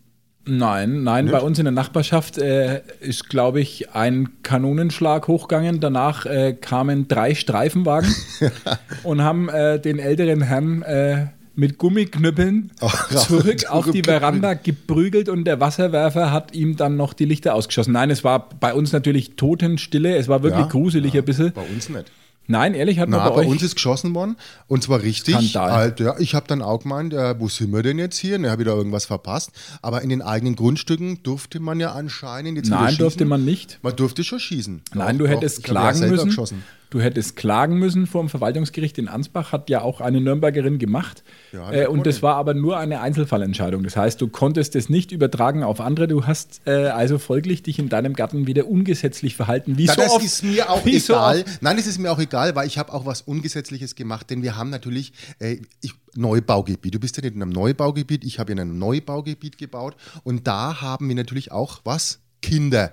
Nein, 0.46 1.04
nein, 1.04 1.30
bei 1.30 1.40
uns 1.40 1.60
in 1.60 1.66
der 1.66 1.72
Nachbarschaft 1.72 2.40
äh, 2.40 2.82
ist, 3.00 3.30
glaube 3.30 3.62
ich, 3.62 3.92
ein 3.94 4.30
Kanonenschlag 4.42 5.28
hochgegangen. 5.28 5.80
Danach 5.80 6.26
äh, 6.26 6.54
kamen 6.54 7.08
drei 7.08 7.36
Streifenwagen 7.36 8.14
und 9.04 9.22
haben 9.22 9.50
äh, 9.50 9.80
den 9.80 10.00
älteren 10.00 10.42
Herrn 10.42 10.82
äh, 10.82 11.28
mit 11.54 11.78
Gummiknüppeln 11.78 12.72
Ach, 12.80 13.10
zurück 13.16 13.66
auf 13.70 13.92
die. 13.92 14.02
Veranda 14.02 14.56
geprügelt 14.56 15.30
und 15.30 15.44
der 15.46 15.60
Wasserwerfer 15.60 16.32
hat 16.32 16.56
ihm 16.56 16.76
dann 16.76 16.98
noch 16.98 17.14
die 17.14 17.26
Lichter 17.26 17.54
ausgeschossen. 17.54 17.94
Nein, 17.94 18.10
es 18.10 18.24
war 18.24 18.50
bei 18.50 18.74
uns 18.74 18.92
natürlich 18.94 19.36
Totenstille. 19.36 20.16
Es 20.16 20.28
war 20.28 20.42
wirklich 20.42 20.66
Ja, 20.66 20.72
gruselig 20.72 21.16
ein 21.16 21.24
bisschen. 21.26 21.52
Bei 21.54 21.62
uns 21.62 21.88
nicht. 21.88 22.12
Nein, 22.52 22.74
ehrlich, 22.74 23.00
hat 23.00 23.08
man 23.10 23.20
Na, 23.20 23.30
bei, 23.30 23.44
bei 23.44 23.48
uns 23.48 23.64
ist 23.64 23.76
geschossen 23.76 24.14
worden 24.14 24.36
und 24.68 24.84
zwar 24.84 25.02
richtig. 25.02 25.36
Skandal. 25.36 25.72
Halt, 25.72 26.00
ja, 26.00 26.16
ich 26.20 26.36
habe 26.36 26.48
dann 26.48 26.62
auch 26.62 26.84
gemeint, 26.84 27.14
ja, 27.14 27.40
wo 27.40 27.48
sind 27.48 27.72
wir 27.72 27.82
denn 27.82 27.98
jetzt 27.98 28.18
hier? 28.18 28.38
Ne, 28.38 28.52
habe 28.52 28.62
ich 28.62 28.68
da 28.68 28.76
irgendwas 28.76 29.06
verpasst? 29.06 29.52
Aber 29.82 30.02
in 30.02 30.10
den 30.10 30.22
eigenen 30.22 30.56
Grundstücken 30.56 31.24
durfte 31.24 31.60
man 31.60 31.80
ja 31.80 31.94
anscheinend 31.94 32.58
jetzt 32.58 32.70
Nein, 32.70 32.98
durfte 32.98 33.26
man 33.26 33.46
nicht. 33.46 33.80
Man 33.82 33.96
durfte 33.96 34.24
schon 34.24 34.40
schießen. 34.40 34.82
Nein, 34.94 35.18
Doch, 35.18 35.26
du 35.26 35.32
doch. 35.32 35.38
hättest 35.38 35.60
ja 35.60 35.64
klagen 35.64 35.98
selber 35.98 36.16
müssen. 36.16 36.28
Geschossen. 36.28 36.64
Du 36.92 37.00
hättest 37.00 37.38
klagen 37.38 37.80
müssen 37.80 38.06
vor 38.06 38.22
dem 38.22 38.28
Verwaltungsgericht 38.28 38.98
in 38.98 39.08
Ansbach, 39.08 39.54
hat 39.54 39.70
ja 39.70 39.82
auch 39.82 40.02
eine 40.02 40.20
Nürnbergerin 40.20 40.78
gemacht. 40.78 41.24
Ja, 41.54 41.72
äh, 41.72 41.88
und 41.88 42.06
das 42.06 42.22
war 42.22 42.36
aber 42.36 42.54
nur 42.54 42.78
eine 42.78 43.00
Einzelfallentscheidung. 43.00 43.84
Das 43.84 43.96
heißt, 43.96 44.20
du 44.20 44.28
konntest 44.28 44.76
es 44.76 44.90
nicht 44.90 45.14
übertragen 45.14 45.64
auf 45.64 45.80
andere. 45.80 46.10
Du 46.10 46.28
hast 46.28 46.60
äh, 46.66 46.88
also 46.88 47.18
folglich 47.18 47.64
dich 47.64 47.80
in 47.80 47.88
deinem 47.88 48.14
Garten 48.14 48.46
wieder 48.46 48.68
ungesetzlich 48.68 49.38
verhalten. 49.38 49.78
Wie 49.78 49.86
Na, 49.86 49.94
so 49.94 50.02
das 50.02 50.12
oft, 50.12 50.26
ist 50.26 50.44
mir 50.44 50.70
auch 50.70 50.84
so 50.84 51.14
egal. 51.14 51.40
oft. 51.40 51.62
Nein, 51.62 51.78
das 51.78 51.88
ist 51.88 51.98
mir 51.98 52.12
auch 52.12 52.20
egal, 52.20 52.58
weil 52.58 52.68
ich 52.68 52.78
habe 52.78 52.92
auch 52.92 53.06
was 53.06 53.22
Ungesetzliches 53.22 53.96
gemacht, 53.96 54.30
denn 54.30 54.44
wir 54.44 54.58
haben 54.58 54.70
natürlich 54.70 55.14
äh, 55.40 55.62
ich, 55.82 55.94
Neubaugebiet. 56.16 56.94
Du 56.94 57.00
bist 57.00 57.16
ja 57.16 57.24
nicht 57.24 57.36
in 57.36 57.42
einem 57.42 57.54
Neubaugebiet, 57.54 58.26
ich 58.26 58.38
habe 58.38 58.52
in 58.52 58.60
einem 58.60 58.78
Neubaugebiet 58.78 59.58
gebaut 59.58 59.96
und 60.26 60.46
da 60.46 60.82
haben 60.82 61.08
wir 61.08 61.16
natürlich 61.16 61.54
auch 61.54 61.80
was? 61.86 62.20
Kinder. 62.42 62.92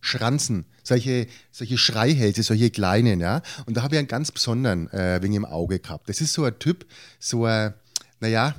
Schranzen, 0.00 0.66
solche, 0.82 1.26
solche 1.52 1.78
Schreihälse, 1.78 2.42
solche 2.42 2.70
kleinen, 2.70 3.20
ja. 3.20 3.42
Und 3.66 3.76
da 3.76 3.82
habe 3.82 3.94
ich 3.94 3.98
einen 3.98 4.08
ganz 4.08 4.32
besonderen 4.32 4.90
äh, 4.92 5.22
wegen 5.22 5.34
im 5.34 5.44
Auge 5.44 5.78
gehabt. 5.78 6.08
Das 6.08 6.20
ist 6.20 6.32
so 6.32 6.44
ein 6.44 6.58
Typ, 6.58 6.86
so 7.18 7.44
ein, 7.44 7.74
naja, 8.20 8.54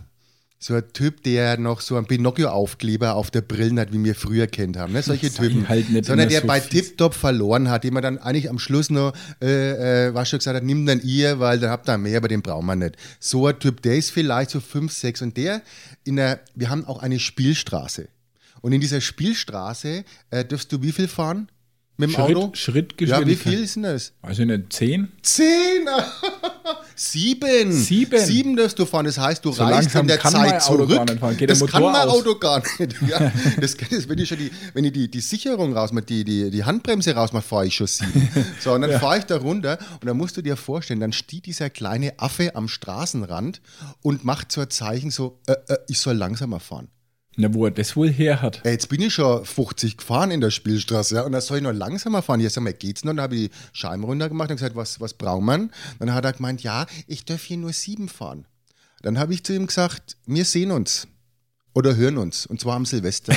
so 0.63 0.75
ein 0.75 0.83
Typ, 0.93 1.23
der 1.23 1.57
noch 1.57 1.81
so 1.81 1.97
einen 1.97 2.05
Pinocchio-Aufkleber 2.05 3.15
auf 3.15 3.31
der 3.31 3.41
Brille 3.41 3.81
hat, 3.81 3.91
wie 3.91 4.03
wir 4.03 4.13
früher 4.13 4.45
kennt 4.45 4.77
haben. 4.77 4.93
Ne? 4.93 5.01
Solche 5.01 5.31
Typen. 5.31 5.67
halt 5.67 5.89
nicht 5.89 6.05
Sondern 6.05 6.29
der 6.29 6.41
so 6.41 6.47
bei. 6.47 6.59
Tip-Top 6.59 7.15
verloren 7.15 7.67
hat, 7.69 7.83
den 7.83 7.95
man 7.95 8.03
dann 8.03 8.19
eigentlich 8.19 8.47
am 8.47 8.59
Schluss 8.59 8.91
noch, 8.91 9.13
äh, 9.41 10.07
äh, 10.07 10.13
was 10.13 10.29
schon 10.29 10.37
gesagt 10.37 10.55
hat, 10.55 10.63
nimm 10.63 10.85
dann 10.85 11.01
ihr, 11.01 11.39
weil 11.39 11.59
dann 11.59 11.71
habt 11.71 11.89
ihr 11.89 11.97
mehr, 11.97 12.17
aber 12.17 12.27
den 12.27 12.43
brauchen 12.43 12.67
wir 12.67 12.75
nicht. 12.75 12.95
So 13.19 13.47
ein 13.47 13.57
Typ, 13.57 13.81
der 13.81 13.95
ist 13.97 14.11
vielleicht 14.11 14.51
so 14.51 14.59
5, 14.59 14.93
6 14.93 15.23
und 15.23 15.37
der 15.37 15.63
in 16.03 16.17
der, 16.17 16.39
wir 16.53 16.69
haben 16.69 16.85
auch 16.85 17.01
eine 17.01 17.19
Spielstraße. 17.19 18.07
Und 18.61 18.73
in 18.73 18.81
dieser 18.81 19.01
Spielstraße 19.01 20.03
äh, 20.29 20.45
dürfst 20.45 20.71
du 20.71 20.81
wie 20.81 20.91
viel 20.91 21.07
fahren? 21.07 21.49
Mit 21.97 22.09
dem 22.09 22.13
Schritt- 22.13 22.35
Auto? 22.35 22.39
Ja, 22.45 22.51
wie 22.53 22.57
Schrittgeschwindigkeit. 22.57 23.53
viel 23.53 23.63
ist 23.63 23.75
denn 23.75 23.83
das? 23.83 24.13
Ich 24.31 24.39
nicht, 24.39 24.73
zehn? 24.73 25.11
Zehn! 25.21 25.87
Sieben! 26.95 27.71
Sieben? 27.71 28.19
Sieben 28.19 28.55
darfst 28.55 28.77
du 28.79 28.85
fahren. 28.85 29.05
Das 29.05 29.17
heißt, 29.17 29.43
du 29.43 29.51
So 29.51 29.63
reist 29.63 29.93
in 29.95 30.07
der 30.07 30.19
Zeit 30.19 30.61
zurück. 30.61 30.89
das 30.89 31.65
kann 31.65 31.83
mein 31.83 31.95
aus? 31.95 32.13
Auto 32.13 32.35
gar 32.37 32.59
nicht. 32.79 32.95
Ja, 33.07 33.31
das, 33.59 33.75
das, 33.77 34.07
wenn 34.07 34.17
ich 34.19 34.29
schon 34.29 34.37
die, 34.37 34.51
wenn 34.73 34.83
ich 34.83 34.93
die, 34.93 35.09
die 35.09 35.19
Sicherung 35.21 35.75
rausmache, 35.75 36.05
die, 36.05 36.23
die, 36.23 36.49
die 36.51 36.63
Handbremse 36.63 37.13
rausmache, 37.15 37.43
fahre 37.43 37.65
ich 37.67 37.75
schon 37.75 37.87
sieben. 37.87 38.29
So, 38.59 38.73
und 38.73 38.81
dann 38.81 38.99
fahre 38.99 39.17
ich 39.19 39.25
da 39.25 39.37
runter 39.37 39.77
und 39.99 40.05
dann 40.05 40.17
musst 40.17 40.37
du 40.37 40.41
dir 40.41 40.55
vorstellen, 40.55 40.99
dann 40.99 41.13
steht 41.13 41.45
dieser 41.45 41.69
kleine 41.69 42.19
Affe 42.19 42.55
am 42.55 42.67
Straßenrand 42.67 43.61
und 44.01 44.23
macht 44.23 44.51
so 44.51 44.61
ein 44.61 44.69
Zeichen 44.69 45.11
so, 45.11 45.39
äh, 45.47 45.53
äh, 45.67 45.77
ich 45.87 45.99
soll 45.99 46.15
langsamer 46.15 46.59
fahren. 46.59 46.89
Na, 47.37 47.53
wo 47.53 47.65
er 47.65 47.71
das 47.71 47.95
wohl 47.95 48.11
her 48.11 48.41
hat. 48.41 48.59
Ey, 48.63 48.73
jetzt 48.73 48.89
bin 48.89 49.01
ich 49.01 49.13
schon 49.13 49.45
50 49.45 49.97
gefahren 49.97 50.31
in 50.31 50.41
der 50.41 50.51
Spielstraße, 50.51 51.15
ja, 51.15 51.21
und 51.21 51.31
da 51.31 51.39
soll 51.39 51.57
ich 51.57 51.63
noch 51.63 51.71
langsamer 51.71 52.21
fahren. 52.21 52.41
Jetzt 52.41 52.55
sag 52.55 52.63
mal, 52.63 52.73
geht's 52.73 53.05
noch? 53.05 53.13
Dann 53.13 53.21
habe 53.21 53.35
ich 53.35 53.49
die 53.49 53.55
Scheiben 53.71 54.03
runtergemacht 54.03 54.49
und 54.49 54.57
gesagt, 54.57 54.75
was, 54.75 54.99
was 54.99 55.13
braucht 55.13 55.43
man? 55.43 55.71
Dann 55.99 56.13
hat 56.13 56.25
er 56.25 56.33
gemeint, 56.33 56.61
ja, 56.61 56.85
ich 57.07 57.23
darf 57.23 57.43
hier 57.43 57.57
nur 57.57 57.71
sieben 57.71 58.09
fahren. 58.09 58.45
Dann 59.01 59.17
habe 59.17 59.33
ich 59.33 59.43
zu 59.43 59.53
ihm 59.53 59.67
gesagt, 59.67 60.17
wir 60.25 60.45
sehen 60.45 60.71
uns. 60.71 61.07
Oder 61.73 61.95
hören 61.95 62.17
uns, 62.17 62.45
und 62.45 62.59
zwar 62.59 62.75
am 62.75 62.85
Silvester. 62.85 63.33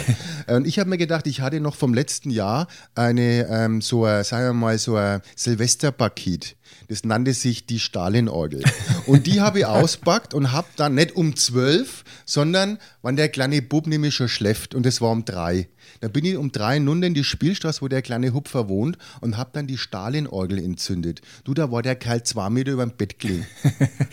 Äh, 0.48 0.56
und 0.56 0.66
ich 0.66 0.80
habe 0.80 0.90
mir 0.90 0.98
gedacht, 0.98 1.28
ich 1.28 1.40
hatte 1.40 1.60
noch 1.60 1.76
vom 1.76 1.94
letzten 1.94 2.30
Jahr 2.30 2.66
eine, 2.96 3.46
ähm, 3.48 3.80
so 3.80 4.06
ein, 4.06 4.24
sagen 4.24 4.46
wir 4.46 4.52
mal, 4.54 4.76
so 4.76 4.96
ein 4.96 5.22
Silvesterpaket. 5.36 6.56
Das 6.88 7.04
nannte 7.04 7.32
sich 7.32 7.66
die 7.66 7.78
Stalinorgel. 7.78 8.62
Und 9.06 9.26
die 9.26 9.40
habe 9.40 9.60
ich 9.60 9.66
auspackt 9.66 10.34
und 10.34 10.52
habe 10.52 10.66
dann 10.76 10.94
nicht 10.94 11.16
um 11.16 11.36
zwölf, 11.36 12.04
sondern 12.24 12.78
wann 13.02 13.16
der 13.16 13.28
kleine 13.28 13.62
Bub 13.62 13.86
nämlich 13.86 14.14
schon 14.14 14.28
schläft 14.28 14.74
und 14.74 14.84
es 14.86 15.00
war 15.00 15.10
um 15.10 15.24
drei. 15.24 15.68
Da 16.00 16.08
bin 16.08 16.24
ich 16.24 16.36
um 16.36 16.50
drei 16.52 16.78
nun 16.78 17.02
in 17.02 17.14
die 17.14 17.24
Spielstraße, 17.24 17.82
wo 17.82 17.88
der 17.88 18.02
kleine 18.02 18.32
Hupfer 18.34 18.68
wohnt 18.68 18.96
und 19.20 19.36
habe 19.36 19.50
dann 19.52 19.66
die 19.66 19.76
Stalinorgel 19.78 20.58
entzündet. 20.58 21.20
Du, 21.44 21.54
da 21.54 21.70
war 21.70 21.82
der 21.82 21.94
Kerl 21.96 22.22
zwei 22.22 22.48
Meter 22.50 22.72
über 22.72 22.84
dem 22.86 22.96
Bett 22.96 23.18
gelegen. 23.18 23.46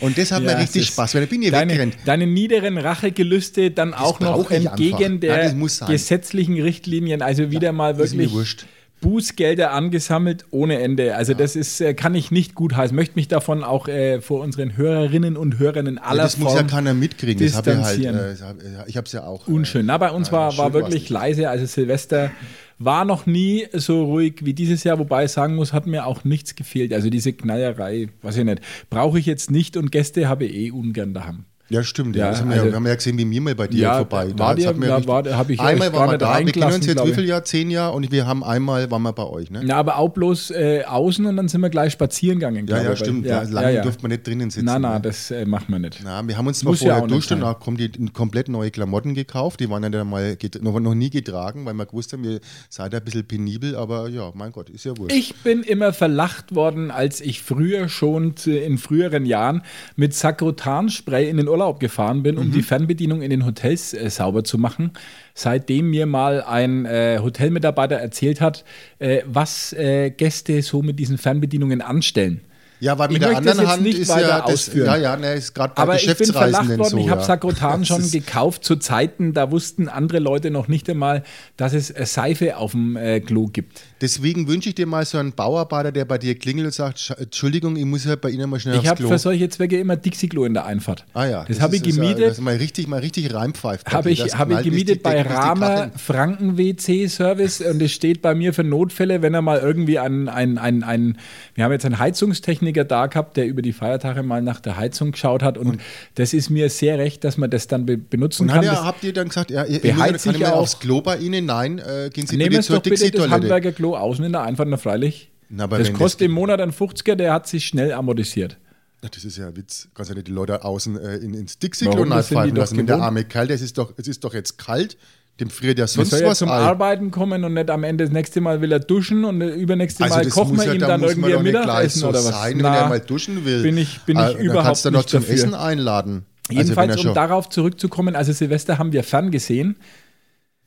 Und 0.00 0.16
das 0.18 0.32
hat 0.32 0.42
Ja, 0.42 0.52
mir 0.54 0.58
richtig 0.62 0.86
Spaß, 0.86 1.14
weil 1.14 1.22
da 1.22 1.26
bin 1.26 1.42
ich 1.42 1.50
Deine, 1.50 1.72
weggerannt. 1.72 1.96
deine 2.04 2.26
niederen 2.26 2.78
Rachegelüste 2.78 3.70
dann 3.70 3.94
auch 3.94 4.20
noch 4.20 4.50
entgegen 4.50 5.20
der 5.20 5.52
das 5.54 5.76
sein. 5.78 5.88
gesetzlichen 5.90 6.60
Richtlinien, 6.60 7.22
also 7.22 7.50
wieder 7.50 7.72
mal 7.72 7.98
ist 8.00 8.12
mir 8.12 8.22
wirklich 8.22 8.32
wurscht. 8.32 8.66
Bußgelder 9.02 9.72
angesammelt 9.72 10.46
ohne 10.50 10.78
Ende. 10.80 11.14
Also 11.16 11.34
das 11.34 11.54
ist, 11.56 11.80
äh, 11.82 11.92
kann 11.92 12.14
ich 12.14 12.30
nicht 12.30 12.54
gut 12.54 12.74
heißen. 12.74 12.96
Möchte 12.96 13.16
mich 13.16 13.28
davon 13.28 13.62
auch 13.62 13.86
äh, 13.88 14.22
vor 14.22 14.40
unseren 14.40 14.76
Hörerinnen 14.78 15.36
und 15.36 15.58
Hörern 15.58 15.86
in 15.86 15.98
aller 15.98 16.16
Ja, 16.18 16.22
das 16.22 16.38
muss 16.38 16.52
ja 16.52 16.58
Form 16.60 16.68
keiner 16.68 16.94
mitkriegen. 16.94 17.44
Das 17.44 17.54
habe 17.56 17.72
ich 17.72 17.76
halt. 17.78 18.00
Äh, 18.04 18.36
hab- 18.42 18.62
äh, 18.62 18.88
ich 18.88 18.96
habe 18.96 19.04
es 19.06 19.12
ja 19.12 19.24
auch. 19.24 19.46
äh, 19.46 19.50
unschön. 19.50 19.84
Na, 19.84 19.98
bei 19.98 20.10
uns 20.10 20.28
ja, 20.28 20.32
war, 20.32 20.56
war 20.56 20.72
wirklich 20.72 21.10
leise. 21.10 21.50
Also 21.50 21.66
Silvester 21.66 22.30
war 22.78 23.04
noch 23.04 23.26
nie 23.26 23.66
so 23.72 24.04
ruhig 24.04 24.36
wie 24.42 24.54
dieses 24.54 24.82
Jahr, 24.84 24.98
wobei 24.98 25.26
ich 25.26 25.30
sagen 25.32 25.54
muss, 25.56 25.72
hat 25.72 25.86
mir 25.86 26.06
auch 26.06 26.24
nichts 26.24 26.54
gefehlt. 26.54 26.92
Also 26.92 27.10
diese 27.10 27.32
Knallerei, 27.32 28.08
weiß 28.22 28.38
ich 28.38 28.44
nicht, 28.44 28.60
brauche 28.90 29.18
ich 29.18 29.26
jetzt 29.26 29.50
nicht 29.50 29.76
und 29.76 29.92
Gäste 29.92 30.28
habe 30.28 30.46
ich 30.46 30.54
eh 30.54 30.70
ungern 30.70 31.12
daheim. 31.14 31.44
Ja, 31.72 31.82
stimmt. 31.82 32.16
Ja, 32.16 32.24
Ja, 32.26 32.28
also- 32.30 32.44
ja, 32.44 32.64
wir 32.64 32.74
haben 32.74 32.86
ja 32.86 32.94
gesehen, 32.94 33.16
wie 33.18 33.28
wir 33.30 33.40
mal 33.40 33.54
bei 33.54 33.66
dir 33.66 33.80
Ja, 33.82 33.96
vorbei. 33.96 34.32
war 34.36 34.54
dir- 34.54 34.68
hat 34.68 34.76
mir 34.76 34.86
da 34.88 35.06
war- 35.06 35.24
hab 35.24 35.48
ich 35.50 35.58
einmal 35.60 35.92
waren 35.92 36.10
wir 36.12 36.18
da. 36.18 36.38
Wir 36.38 36.52
kennen 36.52 36.72
uns 36.74 36.86
jetzt 36.86 37.04
wie 37.04 37.12
viel 37.14 37.24
Jahr? 37.24 37.44
Zehn 37.44 37.70
Jahre 37.70 37.94
und 37.96 38.10
wir 38.12 38.26
haben 38.26 38.44
einmal 38.44 38.90
waren 38.90 39.02
wir 39.02 39.12
bei 39.12 39.24
euch. 39.24 39.50
Ne? 39.50 39.62
Na, 39.64 39.76
aber 39.76 39.96
auch 39.98 40.10
bloß 40.10 40.50
äh, 40.52 40.84
außen 40.84 41.24
und 41.26 41.36
dann 41.36 41.48
sind 41.48 41.60
wir 41.60 41.70
gleich 41.70 41.92
spazieren 41.92 42.38
gegangen. 42.38 42.66
Ja, 42.66 42.82
ja, 42.82 42.94
stimmt. 42.96 43.24
Ja, 43.26 43.42
Ja, 43.42 43.48
lange 43.48 43.66
ja, 43.68 43.74
ja. 43.76 43.82
durfte 43.82 44.02
man 44.02 44.10
nicht 44.10 44.26
drinnen 44.26 44.50
sitzen. 44.50 44.66
Na, 44.66 44.78
na, 44.78 44.94
ne? 44.94 45.00
das 45.00 45.30
äh, 45.30 45.44
machen 45.46 45.66
wir 45.68 45.78
nicht. 45.78 46.00
Na, 46.04 46.26
wir 46.26 46.36
haben 46.36 46.46
uns 46.46 46.62
ja 46.62 46.72
vorher 46.72 47.00
nicht 47.02 47.10
duscht 47.14 47.32
und 47.32 47.60
kommen 47.60 47.76
die 47.76 47.90
komplett 48.12 48.48
neue 48.48 48.70
Klamotten 48.70 49.14
gekauft. 49.14 49.60
Die 49.60 49.70
waren 49.70 49.82
ja 49.82 49.88
dann 49.88 50.08
mal 50.10 50.36
noch, 50.60 50.78
noch 50.80 50.94
nie 50.94 51.10
getragen, 51.10 51.64
weil 51.64 51.74
wir 51.74 51.86
gewusst 51.86 52.12
haben, 52.12 52.24
ihr 52.24 52.40
seid 52.68 52.94
ein 52.94 53.02
bisschen 53.04 53.24
penibel, 53.26 53.76
aber 53.76 54.08
ja, 54.08 54.30
mein 54.34 54.52
Gott, 54.52 54.68
ist 54.70 54.84
ja 54.84 54.96
wurscht. 54.96 55.16
Ich 55.16 55.34
bin 55.42 55.62
immer 55.62 55.92
verlacht 55.92 56.54
worden, 56.54 56.90
als 56.90 57.20
ich 57.20 57.42
früher 57.42 57.88
schon 57.88 58.34
in 58.44 58.78
früheren 58.78 59.24
Jahren 59.26 59.62
mit 59.96 60.14
Sakrotanspray 60.14 61.28
in 61.28 61.36
den 61.38 61.48
Urlaub 61.48 61.61
gefahren 61.70 62.22
bin, 62.22 62.36
um 62.38 62.48
Mhm. 62.48 62.52
die 62.52 62.62
Fernbedienung 62.62 63.22
in 63.22 63.30
den 63.30 63.46
Hotels 63.46 63.94
äh, 63.94 64.10
sauber 64.10 64.42
zu 64.44 64.58
machen. 64.58 64.90
Seitdem 65.34 65.90
mir 65.90 66.06
mal 66.06 66.42
ein 66.42 66.84
äh, 66.84 67.18
Hotelmitarbeiter 67.22 67.96
erzählt 67.96 68.40
hat, 68.40 68.64
äh, 68.98 69.22
was 69.26 69.72
äh, 69.72 70.10
Gäste 70.10 70.60
so 70.62 70.82
mit 70.82 70.98
diesen 70.98 71.16
Fernbedienungen 71.18 71.80
anstellen. 71.80 72.40
ja, 72.80 72.98
weil 72.98 73.10
mit 73.10 73.22
der 73.22 73.36
anderen 73.36 73.66
Hand 73.68 73.86
ist 73.86 74.08
ja 74.08 74.40
das, 74.40 74.42
ausführen. 74.54 74.86
ja, 74.86 74.96
ja, 74.96 75.16
ne, 75.16 75.34
ist 75.34 75.54
gerade 75.54 75.72
bei 75.76 75.82
Aber 75.82 75.94
ich 75.96 76.16
bin 76.16 76.32
verlacht 76.32 76.68
worden. 76.68 76.84
so. 76.90 76.98
ich 76.98 77.08
habe 77.10 77.20
ja. 77.20 77.26
Sakrotan 77.26 77.84
schon 77.84 78.10
gekauft 78.10 78.64
zu 78.64 78.74
Zeiten, 78.76 79.32
da 79.34 79.52
wussten 79.52 79.88
andere 79.88 80.18
Leute 80.18 80.50
noch 80.50 80.66
nicht 80.66 80.90
einmal, 80.90 81.22
dass 81.56 81.74
es 81.74 81.90
äh, 81.90 82.04
Seife 82.06 82.56
auf 82.56 82.72
dem 82.72 82.96
äh, 82.96 83.20
Klo 83.20 83.46
gibt. 83.46 83.82
Deswegen 84.02 84.48
wünsche 84.48 84.68
ich 84.68 84.74
dir 84.74 84.86
mal 84.86 85.06
so 85.06 85.16
einen 85.16 85.32
Bauarbeiter, 85.32 85.92
der 85.92 86.04
bei 86.04 86.18
dir 86.18 86.34
klingelt 86.34 86.66
und 86.66 86.74
sagt, 86.74 86.98
"Sch- 86.98 87.16
Entschuldigung, 87.18 87.76
ich 87.76 87.84
muss 87.86 88.04
ja 88.04 88.16
bei 88.16 88.28
Ihnen 88.30 88.50
mal 88.50 88.60
schnell 88.60 88.74
Ich 88.74 88.80
aufs 88.80 88.88
habe 88.90 88.98
Klo. 89.00 89.08
für 89.08 89.18
solche 89.18 89.48
Zwecke 89.48 89.78
immer 89.78 89.96
Dixie-Klo 89.96 90.44
in 90.44 90.52
der 90.54 90.66
Einfahrt. 90.66 91.06
ah 91.14 91.24
ja, 91.24 91.44
das, 91.46 91.60
habe 91.60 91.76
ich 91.76 91.86
ist 91.86 91.96
Ja, 91.96 92.02
gemietet. 92.02 92.30
das 92.32 92.40
mal 92.40 92.56
richtig, 92.56 92.88
mal 92.88 92.98
richtig 93.00 93.32
reinpfeift. 93.32 93.90
Habe 93.92 94.10
ich, 94.10 94.18
Das 94.22 94.36
hab 94.36 94.50
ich 94.50 94.62
gemietet 94.62 94.96
die 94.96 95.00
bei 95.00 95.22
Rama 95.22 95.68
Kacheln- 95.68 95.90
Franken 95.98 96.58
WC 96.58 97.06
Service 97.08 97.60
und 97.60 97.80
es 97.80 97.92
steht 97.92 98.20
bei 98.22 98.34
mir 98.34 98.52
für 98.52 98.64
Notfälle, 98.64 99.22
wenn 99.22 99.32
er 99.34 99.40
mal 99.42 99.60
irgendwie 99.60 99.98
ein, 99.98 100.28
ein, 100.28 100.58
ein, 100.58 100.82
ein, 100.82 101.18
wir 101.54 101.64
haben 101.64 101.72
jetzt 101.72 101.84
einen 101.86 101.98
Heizungstechniker 101.98 102.84
da 102.84 103.06
gehabt, 103.06 103.36
der 103.36 103.46
über 103.46 103.62
die 103.62 103.72
Feiertage 103.72 104.22
mal 104.24 104.42
nach 104.42 104.58
der 104.60 104.76
Heizung 104.76 105.12
geschaut 105.12 105.42
hat 105.42 105.56
und, 105.58 105.78
das 106.16 106.34
ist 106.34 106.50
mir 106.50 106.68
sehr 106.70 106.98
recht, 106.98 107.22
dass 107.24 107.36
man 107.38 107.50
das 107.50 107.68
dann 107.68 107.86
be 107.86 107.96
benutzen 107.96 108.42
Und 108.42 108.48
kann. 108.48 108.64
Das- 108.64 108.82
habt 108.82 109.04
ihr 109.04 109.12
dann 109.12 109.28
gesagt, 109.28 109.50
ja, 109.50 109.64
ihr, 109.64 109.82
ihr 109.84 109.94
kann 109.94 110.14
ich 110.14 110.24
mal 110.40 110.50
aufs 110.52 110.78
Klo 110.80 111.00
bei 111.00 111.18
Ihnen? 111.18 111.46
Nein, 111.46 111.78
äh, 111.78 112.10
gehen 112.12 112.26
Sie 112.26 112.36
Nehmen 112.36 112.50
bitte 112.50 112.62
zur 112.62 112.76
das 112.80 112.82
Dixie-Toilette. 112.84 113.91
Handwerkerklo 113.92 113.96
außen 113.96 114.24
in 114.24 114.32
der 114.32 114.42
Einfahrt, 114.42 114.68
na 114.68 114.76
freilich. 114.76 115.30
Na, 115.48 115.64
aber 115.64 115.78
das 115.78 115.92
kostet 115.92 116.22
im 116.26 116.32
Monat 116.32 116.60
einen 116.60 116.72
50er, 116.72 117.14
der 117.14 117.32
hat 117.32 117.46
sich 117.46 117.66
schnell 117.66 117.92
amortisiert. 117.92 118.56
Das 119.02 119.24
ist 119.24 119.36
ja 119.36 119.48
ein 119.48 119.56
Witz. 119.56 119.88
Kannst 119.94 120.10
ja 120.10 120.14
nicht 120.14 120.28
die 120.28 120.32
Leute 120.32 120.64
außen 120.64 120.96
äh, 120.98 121.16
in, 121.16 121.34
ins 121.34 121.58
Dixie-Klo 121.58 122.04
doch 122.04 122.06
lassen. 122.54 122.76
Wenn 122.78 122.86
der 122.86 123.02
arme 123.02 123.24
Kerl, 123.24 123.48
das 123.48 123.60
ist 123.60 123.76
doch, 123.76 123.92
es 123.96 124.06
ist 124.06 124.22
doch 124.22 124.32
jetzt 124.32 124.58
kalt, 124.58 124.96
dem 125.40 125.50
friert 125.50 125.78
ja 125.78 125.86
sonst 125.88 126.10
soll 126.10 126.24
was 126.24 126.38
zum 126.38 126.50
ein. 126.50 126.60
Arbeiten 126.62 127.10
kommen 127.10 127.42
und 127.42 127.54
nicht 127.54 127.68
am 127.68 127.82
Ende 127.84 128.04
das 128.04 128.12
nächste 128.12 128.40
Mal 128.40 128.60
will 128.60 128.70
er 128.70 128.78
duschen 128.78 129.24
und 129.24 129.40
übernächste 129.40 130.04
Also 130.04 130.16
Mal 130.16 130.28
kochen 130.28 130.56
wir 130.56 130.66
ja, 130.66 130.72
ihm 130.74 130.80
da 130.80 130.86
dann 130.86 131.02
irgendwie 131.02 131.34
ein 131.34 131.42
Mittagessen 131.42 132.00
so 132.00 132.08
oder 132.10 132.18
was. 132.20 132.28
sein, 132.30 132.58
Na, 132.58 132.64
wenn 132.72 132.74
er 132.78 132.88
mal 132.88 133.00
duschen 133.00 133.44
will. 133.44 133.62
bin 133.62 133.76
ich- 133.76 134.00
bin 134.02 134.16
ich 134.18 134.22
Äh, 134.24 134.32
dann 134.34 134.40
überhaupt 134.40 134.66
kannst 134.66 134.84
du 134.84 134.90
noch 134.92 135.04
zum 135.04 135.20
dafür. 135.22 135.34
Essen 135.34 135.54
einladen. 135.54 136.24
Also 136.48 136.60
Jedenfalls, 136.62 136.96
er 137.02 137.08
um 137.08 137.14
darauf 137.14 137.48
zurückzukommen, 137.48 138.14
also 138.14 138.32
Silvester 138.32 138.78
haben 138.78 138.92
wir 138.92 139.02
fern 139.04 139.30
gesehen 139.30 139.76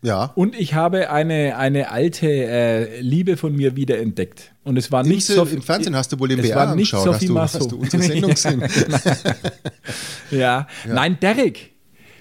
ja. 0.01 0.31
und 0.35 0.55
ich 0.55 0.73
habe 0.73 1.09
eine, 1.09 1.57
eine 1.57 1.91
alte 1.91 2.27
äh, 2.27 3.01
Liebe 3.01 3.37
von 3.37 3.55
mir 3.55 3.75
wiederentdeckt. 3.75 4.53
Und 4.63 4.77
es 4.77 4.91
war 4.91 5.03
Im, 5.03 5.09
nicht 5.09 5.25
so 5.25 5.43
Im 5.43 5.61
Fernsehen 5.61 5.95
hast 5.95 6.11
du 6.11 6.19
wohl 6.19 6.27
den 6.27 6.39
es 6.39 6.47
BR 6.47 6.69
angeschaut, 6.69 7.07
hast 7.07 7.27
du, 7.27 7.39
hast 7.39 7.71
du 7.71 7.77
unsere 7.77 8.03
Sendung 8.03 8.31
gesehen. 8.35 8.63
ja. 10.31 10.67
Nein, 10.87 11.17
Derek. 11.21 11.74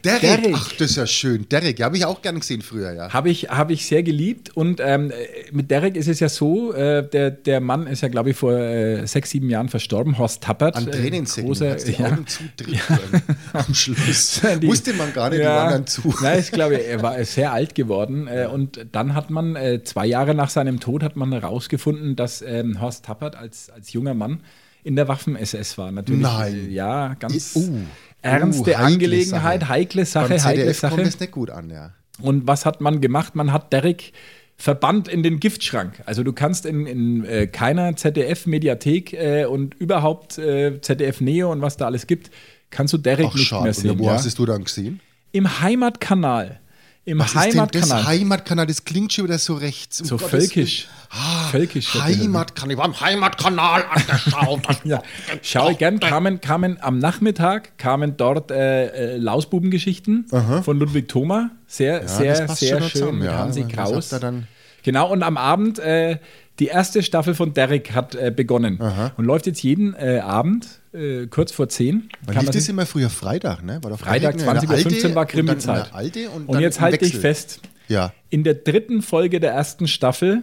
Derek, 0.05 0.21
Derek. 0.21 0.55
ach, 0.55 0.73
das 0.73 0.91
ist 0.91 0.97
ja 0.97 1.07
schön. 1.07 1.49
Derek, 1.49 1.79
ja, 1.79 1.87
habe 1.87 1.97
ich 1.97 2.05
auch 2.05 2.21
gern 2.23 2.39
gesehen 2.39 2.63
früher, 2.63 2.93
ja. 2.93 3.13
Habe 3.13 3.31
ich, 3.31 3.49
hab 3.49 3.71
ich 3.71 3.87
sehr 3.87 4.03
geliebt 4.03 4.51
und 4.57 4.81
ähm, 4.83 5.13
mit 5.51 5.71
Derek 5.71 5.97
ist 5.97 6.09
es 6.09 6.21
ja 6.21 6.29
so, 6.29 6.73
äh, 6.75 7.09
der, 7.09 7.31
der 7.31 7.61
Mann 7.61 7.87
ist 7.87 8.03
ja, 8.03 8.09
glaube 8.09 8.31
ich, 8.31 8.37
vor 8.37 8.53
äh, 8.53 9.07
sechs, 9.07 9.31
sieben 9.31 9.49
Jahren 9.51 9.69
verstorben, 9.69 10.19
Horst 10.19 10.43
Tappert. 10.43 10.77
An 10.77 10.89
äh, 10.89 10.91
Tränensäcken, 10.91 11.49
großer, 11.49 11.71
hat's 11.71 11.85
die 11.85 11.93
ja. 11.93 12.07
Augen 12.07 12.27
zudrücken 12.27 13.23
am 13.53 13.75
Schluss. 13.75 14.41
Die- 14.61 14.67
Wusste 14.67 14.93
man 14.95 15.13
gar 15.13 15.31
nicht, 15.31 15.41
die 15.41 15.47
waren 15.47 15.71
dann 15.71 15.87
zu. 15.87 16.15
Nein, 16.23 16.39
ich 16.41 16.51
glaube, 16.51 16.77
er 16.77 17.03
war 17.03 17.23
sehr 17.25 17.53
alt 17.53 17.75
geworden. 17.75 18.27
Äh, 18.29 18.47
und 18.53 18.87
dann 18.93 19.15
hat 19.15 19.31
man, 19.31 19.57
äh, 19.57 19.83
zwei 19.85 20.07
Jahre 20.07 20.35
nach 20.35 20.51
seinem 20.51 20.81
Tod, 20.81 21.03
hat 21.03 21.17
man 21.17 21.33
herausgefunden, 21.33 22.15
dass 22.17 22.43
ähm, 22.43 22.81
Horst 22.81 23.05
Tappert 23.07 23.37
als, 23.37 23.71
als 23.71 23.93
junger 23.93 24.15
Mann 24.15 24.41
in 24.83 24.97
der 24.97 25.09
Waffen-SS 25.09 25.79
war. 25.79 25.91
Natürlich, 25.91 26.21
Nein. 26.23 26.67
Äh, 26.69 26.73
ja, 26.73 27.15
ganz 27.15 27.57
Uh, 27.57 27.79
ernste 28.25 28.71
uh, 28.73 28.75
heikle 28.75 28.85
Angelegenheit, 28.87 29.61
Sache. 29.61 29.69
heikle 29.69 30.05
Sache, 30.05 30.29
Beim 30.31 30.45
heikle 30.45 30.65
kommt 30.67 30.77
Sache. 30.77 31.03
das 31.03 31.21
nicht 31.21 31.33
gut 31.33 31.51
an, 31.51 31.71
ja. 31.71 31.91
Und 32.21 32.47
was 32.47 32.65
hat 32.67 32.81
man 32.81 33.01
gemacht? 33.01 33.35
Man 33.35 33.53
hat 33.53 33.73
Derek 33.73 34.13
verbannt 34.57 35.09
in 35.09 35.23
den 35.25 35.41
Giftschrank. 35.41 36.03
Also 36.07 36.23
du 36.23 36.33
kannst 36.33 36.65
in, 36.65 36.87
in 36.87 37.25
äh, 37.25 37.47
keiner 37.49 37.97
ZDF-Mediathek 37.97 39.13
äh, 39.13 39.45
und 39.47 39.75
überhaupt 39.75 40.39
äh, 40.39 40.81
ZDF 40.81 41.21
Neo 41.21 41.51
und 41.51 41.61
was 41.61 41.77
da 41.77 41.87
alles 41.87 42.07
gibt, 42.07 42.31
kannst 42.71 42.93
du 42.95 42.99
Derek 42.99 43.27
Ach, 43.31 43.35
nicht 43.35 43.49
schade. 43.49 43.63
mehr 43.65 43.71
Und 43.71 43.75
sehen. 43.83 43.99
wo 43.99 44.07
Ja? 44.07 44.13
hast 44.15 44.39
du 44.39 44.47
dann 44.47 44.63
gesehen? 44.65 45.01
Im 45.33 45.61
Heimatkanal. 45.61 46.61
Im 47.07 47.19
Was 47.19 47.33
denn 47.33 47.43
das 47.43 47.55
Heimatkanal. 47.55 48.07
Heimatkanal? 48.07 48.67
Das 48.67 48.85
klingt 48.85 49.13
schon 49.13 49.25
wieder 49.27 49.39
so 49.39 49.55
rechts. 49.55 50.01
Um 50.01 50.07
so 50.07 50.17
Gottes 50.17 50.31
völkisch. 50.31 50.89
Ah, 51.11 51.49
Völkisch. 51.51 51.95
Heimatkanal. 51.95 52.77
Beim 52.77 52.99
Heimatkanal 53.01 53.85
angeschaut. 53.91 54.63
Ja, 54.85 55.03
schaue 55.43 55.73
ich 55.73 55.79
gern. 55.79 56.01
Kamen, 56.01 56.41
kamen 56.41 56.79
am 56.81 56.99
Nachmittag 56.99 57.77
kamen 57.79 58.17
dort 58.17 58.51
äh, 58.51 58.87
äh, 59.15 59.17
Lausbubengeschichten 59.19 60.27
von 60.63 60.79
Ludwig 60.79 61.09
Thoma. 61.09 61.51
Sehr, 61.67 62.01
das 62.01 62.17
sehr, 62.19 62.49
sehr 62.49 62.81
schön 62.81 62.91
zusammen, 62.91 63.19
mit 63.19 63.29
ja. 63.29 63.39
Hansi 63.39 63.65
Kraus. 63.65 64.09
dann- 64.09 64.47
Genau, 64.83 65.11
und 65.11 65.23
am 65.23 65.37
Abend 65.39 65.79
äh, 65.79 66.19
die 66.59 66.67
erste 66.67 67.03
Staffel 67.03 67.35
von 67.35 67.55
Derek 67.55 67.93
hat 67.93 68.15
äh, 68.15 68.31
begonnen 68.35 68.79
und 69.17 69.25
läuft 69.25 69.47
jetzt 69.47 69.63
jeden 69.63 69.95
äh, 69.95 70.19
Abend 70.21 70.67
äh, 70.95 71.27
kurz 71.27 71.53
vor 71.53 71.69
10. 71.69 72.09
Wann 72.25 72.37
lief 72.37 72.47
das 72.47 72.57
sich- 72.57 72.69
immer 72.71 72.87
früher 72.87 73.11
Freitag, 73.11 73.63
ne? 73.65 73.79
War 73.83 73.91
doch 73.91 73.99
Freitag 73.99 74.37
der 74.39 74.47
20.15 74.47 75.09
Uhr 75.11 75.15
war 75.15 75.23
und 75.23 75.29
Krimi-Zeit. 75.31 75.91
und, 76.35 76.49
Und 76.49 76.61
jetzt 76.61 76.81
halte 76.81 77.05
ich 77.05 77.17
fest, 77.19 77.61
Ja. 77.89 78.13
in 78.31 78.45
der 78.45 78.55
dritten 78.55 79.03
Folge 79.03 79.41
der 79.41 79.53
ersten 79.53 79.87
Staffel 79.89 80.43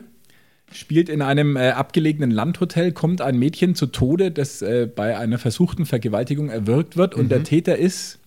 spielt 0.73 1.09
in 1.09 1.21
einem 1.21 1.57
äh, 1.57 1.71
abgelegenen 1.71 2.31
Landhotel, 2.31 2.91
kommt 2.93 3.19
ein 3.21 3.37
Mädchen 3.37 3.75
zu 3.75 3.87
Tode, 3.87 4.31
das 4.31 4.61
äh, 4.61 4.87
bei 4.93 5.17
einer 5.17 5.37
versuchten 5.37 5.85
Vergewaltigung 5.85 6.49
erwürgt 6.49 6.95
wird. 6.95 7.15
Und 7.15 7.25
Mhm. 7.25 7.29
der 7.29 7.43
Täter 7.43 7.77
ist 7.77 8.19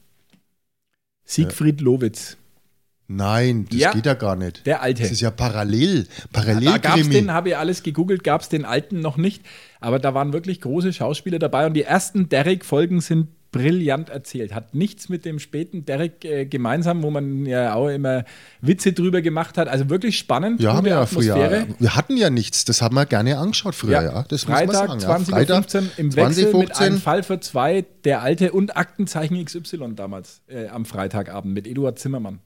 Siegfried 1.25 1.81
Lowitz, 1.81 2.37
Nein, 3.07 3.67
das 3.71 3.79
Ja. 3.81 3.93
geht 3.93 4.07
ja 4.07 4.15
gar 4.15 4.35
nicht. 4.37 4.65
der 4.67 4.81
Alte. 4.83 5.03
Das 5.03 5.13
ist 5.13 5.21
ja 5.21 5.31
parallel. 5.31 6.05
Da 6.33 6.41
gab 6.41 6.49
es 6.49 6.55
Parallelkrimi. 6.55 7.11
den, 7.15 7.33
habe 7.33 7.51
ich 7.51 7.57
alles 7.57 7.83
gegoogelt, 7.83 8.25
gab 8.25 8.41
es 8.41 8.49
den 8.49 8.65
alten 8.65 9.01
noch 9.01 9.17
nicht. 9.17 9.43
Aber 9.81 9.99
da 9.99 10.15
waren 10.15 10.33
wirklich 10.33 10.61
große 10.63 10.93
Schauspieler 10.93 11.39
dabei. 11.39 11.67
Und 11.67 11.75
die 11.75 11.83
ersten 11.83 12.29
Derek-Folgen 12.31 13.01
sind 13.03 13.29
brillant 13.53 14.09
erzählt. 14.09 14.53
Hat 14.53 14.75
nichts 14.75 15.09
mit 15.09 15.25
dem 15.25 15.39
späten 15.39 15.85
Derek 15.85 16.25
äh, 16.25 16.45
gemeinsam, 16.47 17.05
wo 17.05 17.11
man 17.11 17.47
ja 17.47 17.75
auch 17.75 17.89
immer 17.89 18.25
Witze 18.61 18.93
drüber 18.95 19.23
gemacht 19.23 19.59
hat. 19.59 19.69
Also 19.69 19.89
wirklich 19.91 20.19
spannend. 20.19 20.61
ja, 20.61 20.73
haben 20.75 20.85
wir 20.87 20.93
ja 20.93 21.07
früher. 21.07 21.67
Wir 21.79 21.95
hatten 21.95 22.17
ja 22.17 22.31
nichts. 22.31 22.65
Das 22.65 22.83
haben 22.83 22.97
wir 22.97 23.07
gerne 23.07 23.39
angeschaut 23.39 23.77
früher, 23.77 24.03
ja. 24.03 24.25
Das 24.29 24.49
muss 24.49 24.59
man 24.59 24.69
Freitag 24.71 25.01
sagen. 25.01 25.25
20.15 25.25 25.81
ja. 25.83 25.89
Im 25.99 26.17
Wechsel 26.17 26.45
mit 26.47 26.75
2015. 26.75 26.87
einem 26.87 27.01
Fall 27.01 27.23
für 27.23 27.39
zwei, 27.39 27.85
der 28.05 28.23
alte 28.23 28.51
und 28.51 28.77
Aktenzeichen 28.77 29.45
XY 29.45 29.93
damals 29.95 30.41
äh, 30.49 30.67
am 30.69 30.85
Freitagabend 30.85 31.55
mit 31.55 31.69
Eduard 31.69 31.99
Zimmermann. 31.99 32.41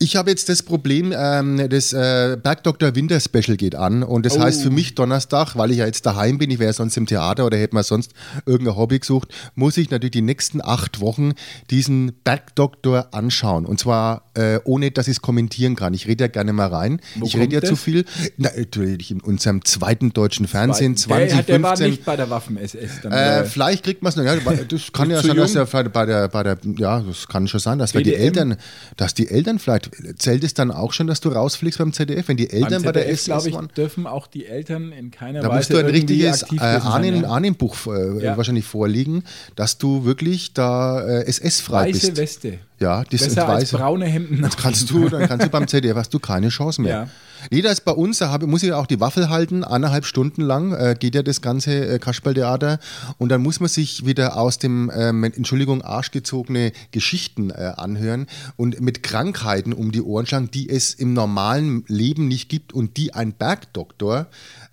Ich 0.00 0.14
habe 0.14 0.30
jetzt 0.30 0.48
das 0.48 0.62
Problem, 0.62 1.12
ähm, 1.16 1.68
das 1.70 1.92
äh, 1.92 2.36
Bergdoktor 2.40 2.94
Winter 2.94 3.18
Special 3.18 3.56
geht 3.56 3.74
an 3.74 4.04
und 4.04 4.24
das 4.26 4.36
Oh. 4.36 4.40
heißt 4.40 4.62
für 4.62 4.70
mich 4.70 4.94
Donnerstag, 4.94 5.56
weil 5.56 5.72
ich 5.72 5.78
ja 5.78 5.86
jetzt 5.86 6.06
daheim 6.06 6.38
bin, 6.38 6.52
ich 6.52 6.60
wäre 6.60 6.72
sonst 6.72 6.96
im 6.96 7.06
Theater 7.06 7.44
oder 7.44 7.58
hätte 7.58 7.74
mal 7.74 7.82
sonst 7.82 8.12
irgendein 8.46 8.76
Hobby 8.76 9.00
gesucht, 9.00 9.34
muss 9.56 9.76
ich 9.76 9.90
natürlich 9.90 10.12
die 10.12 10.22
nächsten 10.22 10.60
acht 10.62 11.00
Wochen 11.00 11.32
diesen 11.70 12.12
Bergdoktor 12.22 13.08
anschauen 13.12 13.66
und 13.66 13.80
zwar 13.80 14.22
äh, 14.34 14.60
ohne, 14.62 14.92
dass 14.92 15.08
ich 15.08 15.16
es 15.16 15.20
kommentieren 15.20 15.74
kann. 15.74 15.94
Ich 15.94 16.06
rede 16.06 16.24
ja 16.24 16.28
gerne 16.28 16.52
mal 16.52 16.68
rein. 16.68 17.00
Wo 17.16 17.26
ich 17.26 17.36
rede 17.36 17.56
ja 17.56 17.62
zu 17.62 17.74
viel. 17.74 18.04
Na, 18.36 18.50
natürlich 18.56 19.10
in 19.10 19.20
unserem 19.20 19.64
zweiten 19.64 20.12
deutschen 20.12 20.46
Fernsehen 20.46 20.94
der, 20.94 21.36
hat- 21.36 21.48
der 21.48 21.60
war 21.60 21.74
2015. 21.74 21.90
nicht 21.90 22.04
bei 22.04 22.14
der 22.16 22.30
Waffen-SS. 22.30 23.04
Äh, 23.04 23.44
vielleicht 23.46 23.82
kriegt 23.82 24.02
man 24.02 24.10
es 24.10 24.16
noch. 24.16 24.22
Ja, 24.24 24.36
das 24.36 24.82
kann 24.92 25.10
ja 25.10 25.20
sein, 25.20 25.36
dass 25.36 25.56
er 25.56 25.66
bei 25.66 26.06
der, 26.06 26.28
bei 26.28 26.44
der, 26.44 26.56
ja, 26.76 27.00
das 27.00 27.26
kann 27.26 27.48
schon 27.48 27.58
sein, 27.58 27.80
dass 27.80 27.90
die? 27.90 28.14
Eltern, 28.14 28.56
dass 28.96 29.12
die 29.14 29.28
Eltern 29.28 29.58
vielleicht, 29.58 29.87
zählt 30.16 30.44
es 30.44 30.54
dann 30.54 30.70
auch 30.70 30.92
schon, 30.92 31.06
dass 31.06 31.20
du 31.20 31.28
rausfliegst 31.30 31.78
beim 31.78 31.92
ZDF, 31.92 32.28
wenn 32.28 32.36
die 32.36 32.50
Eltern 32.50 32.70
Beim 32.70 32.82
bei 32.84 32.92
der 32.92 33.02
ZDF, 33.02 33.18
SS 33.18 33.24
glaube 33.26 33.48
ich, 33.48 33.54
waren? 33.54 33.68
dürfen 33.76 34.06
auch 34.06 34.26
die 34.26 34.46
Eltern 34.46 34.92
in 34.92 35.10
keiner 35.10 35.40
Da 35.40 35.48
Weise 35.48 35.56
musst 35.56 35.72
du 35.72 35.76
ein 35.78 35.86
richtiges 35.86 36.42
äh, 36.42 36.56
ja. 36.56 36.78
Ahnenbuch 36.78 37.76
äh, 37.86 38.22
Ja. 38.24 38.36
wahrscheinlich 38.36 38.64
vorliegen, 38.64 39.24
dass 39.56 39.78
du 39.78 40.04
wirklich 40.04 40.52
da 40.54 41.06
äh, 41.06 41.24
SS-frei 41.26 41.88
Weiße 41.88 42.06
bist. 42.08 42.16
Weste. 42.16 42.58
Ja, 42.80 43.02
das 43.04 43.20
sind 43.20 43.34
Besser 43.34 43.48
als 43.48 43.62
weiße. 43.62 43.76
braune 43.76 44.06
Hemden. 44.06 44.42
Das 44.42 44.56
kannst 44.56 44.90
du, 44.90 45.08
dann 45.08 45.26
kannst 45.26 45.46
du 45.46 45.50
beim 45.50 45.66
ZDF 45.66 45.96
hast 45.96 46.14
du 46.14 46.18
keine 46.18 46.48
Chance 46.48 46.80
mehr. 46.80 46.92
Ja. 46.92 47.08
Nee, 47.50 47.62
da 47.62 47.70
ist 47.70 47.84
bei 47.84 47.92
uns, 47.92 48.18
da 48.18 48.30
hab, 48.30 48.42
muss 48.42 48.62
ich 48.62 48.72
auch 48.72 48.86
die 48.86 49.00
Waffel 49.00 49.28
halten, 49.28 49.64
eineinhalb 49.64 50.04
Stunden 50.04 50.42
lang 50.42 50.72
äh, 50.72 50.96
geht 50.98 51.14
ja 51.14 51.22
das 51.22 51.40
ganze 51.40 51.86
äh, 51.86 51.98
Kasperltheater 51.98 52.78
und 53.18 53.30
dann 53.30 53.42
muss 53.42 53.60
man 53.60 53.68
sich 53.68 54.06
wieder 54.06 54.36
aus 54.36 54.58
dem, 54.58 54.90
ähm, 54.94 55.24
Entschuldigung, 55.24 55.82
arschgezogene 55.82 56.72
Geschichten 56.90 57.50
äh, 57.50 57.72
anhören 57.76 58.26
und 58.56 58.80
mit 58.80 59.02
Krankheiten 59.02 59.72
um 59.72 59.92
die 59.92 60.02
Ohren 60.02 60.26
schlagen, 60.26 60.50
die 60.52 60.68
es 60.68 60.94
im 60.94 61.12
normalen 61.12 61.84
Leben 61.86 62.28
nicht 62.28 62.48
gibt 62.48 62.72
und 62.72 62.96
die 62.96 63.14
ein 63.14 63.32
Bergdoktor 63.32 64.26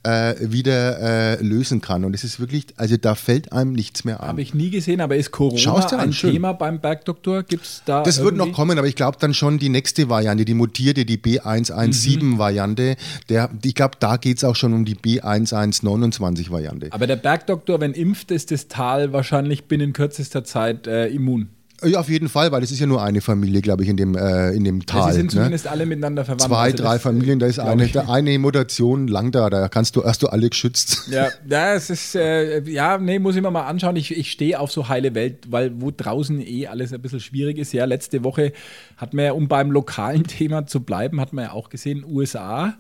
äh, 0.03 0.35
wieder 0.39 0.99
äh, 0.99 1.43
lösen 1.43 1.81
kann. 1.81 2.03
Und 2.05 2.13
es 2.13 2.23
ist 2.23 2.39
wirklich, 2.39 2.67
also 2.77 2.97
da 2.97 3.15
fällt 3.15 3.51
einem 3.51 3.73
nichts 3.73 4.03
mehr 4.05 4.21
an. 4.21 4.29
Habe 4.29 4.41
ich 4.41 4.53
nie 4.53 4.69
gesehen, 4.69 5.01
aber 5.01 5.15
ist 5.15 5.31
Corona 5.31 5.85
ein 5.97 6.13
schön. 6.13 6.33
Thema 6.33 6.53
beim 6.53 6.79
Bergdoktor? 6.79 7.43
Gibt 7.43 7.65
es 7.65 7.81
da 7.85 7.94
Das 8.03 8.21
wird 8.23 8.35
noch 8.35 8.51
kommen, 8.51 8.77
aber 8.77 8.87
ich 8.87 8.95
glaube 8.95 9.17
dann 9.19 9.33
schon 9.33 9.59
die 9.59 9.69
nächste 9.69 10.09
Variante, 10.09 10.45
die 10.45 10.53
mutierte, 10.53 11.05
die 11.05 11.17
B117-Variante. 11.17 12.95
Der, 13.29 13.49
ich 13.63 13.75
glaube, 13.75 13.97
da 13.99 14.17
geht 14.17 14.37
es 14.37 14.43
auch 14.43 14.55
schon 14.55 14.73
um 14.73 14.85
die 14.85 14.95
B1129-Variante. 14.95 16.89
Aber 16.91 17.07
der 17.07 17.15
Bergdoktor, 17.15 17.79
wenn 17.79 17.93
impft, 17.93 18.31
ist 18.31 18.51
das 18.51 18.67
Tal 18.67 19.13
wahrscheinlich 19.13 19.65
binnen 19.65 19.93
kürzester 19.93 20.43
Zeit 20.43 20.87
äh, 20.87 21.07
immun. 21.07 21.49
Ja, 21.85 21.99
auf 21.99 22.09
jeden 22.09 22.29
Fall, 22.29 22.51
weil 22.51 22.63
es 22.63 22.71
ist 22.71 22.79
ja 22.79 22.87
nur 22.87 23.03
eine 23.03 23.21
Familie, 23.21 23.61
glaube 23.61 23.83
ich, 23.83 23.89
in 23.89 23.97
dem, 23.97 24.15
äh, 24.15 24.51
in 24.51 24.63
dem 24.63 24.85
Tal. 24.85 25.11
Sie 25.11 25.17
sind 25.17 25.27
ne? 25.27 25.31
zumindest 25.31 25.67
alle 25.67 25.85
miteinander 25.85 26.25
verwandt. 26.25 26.43
Zwei, 26.43 26.57
Also 26.57 26.77
drei 26.77 26.93
das, 26.93 27.01
Familien, 27.01 27.39
da 27.39 27.45
ist 27.45 27.59
eine, 27.59 27.87
da 27.87 28.09
eine 28.09 28.37
Mutation 28.39 29.07
lang 29.07 29.31
da, 29.31 29.49
da 29.49 29.67
kannst 29.69 29.95
du, 29.95 30.03
hast 30.03 30.23
du 30.23 30.27
alle 30.27 30.49
geschützt. 30.49 31.07
Ja, 31.09 31.29
ja, 31.49 31.73
es 31.73 31.89
ist, 31.89 32.15
äh, 32.15 32.61
ja, 32.69 32.97
nee, 32.97 33.19
muss 33.19 33.35
ich 33.35 33.41
mir 33.41 33.51
mal 33.51 33.67
anschauen. 33.67 33.95
Ich, 33.95 34.15
ich 34.15 34.31
stehe 34.31 34.59
auf 34.59 34.71
so 34.71 34.89
heile 34.89 35.15
Welt, 35.15 35.51
weil 35.51 35.79
wo 35.79 35.91
draußen 35.95 36.41
eh 36.41 36.67
alles 36.67 36.93
ein 36.93 37.01
bisschen 37.01 37.19
schwierig 37.19 37.57
ist. 37.57 37.73
Ja, 37.73 37.85
letzte 37.85 38.23
Woche 38.23 38.53
hat 38.97 39.13
man 39.13 39.25
ja, 39.25 39.31
um 39.33 39.47
beim 39.47 39.71
lokalen 39.71 40.23
Thema 40.27 40.65
zu 40.65 40.81
bleiben, 40.81 41.21
hat 41.21 41.33
man 41.33 41.45
ja 41.45 41.51
auch 41.51 41.69
gesehen, 41.69 42.03
USA. 42.05 42.75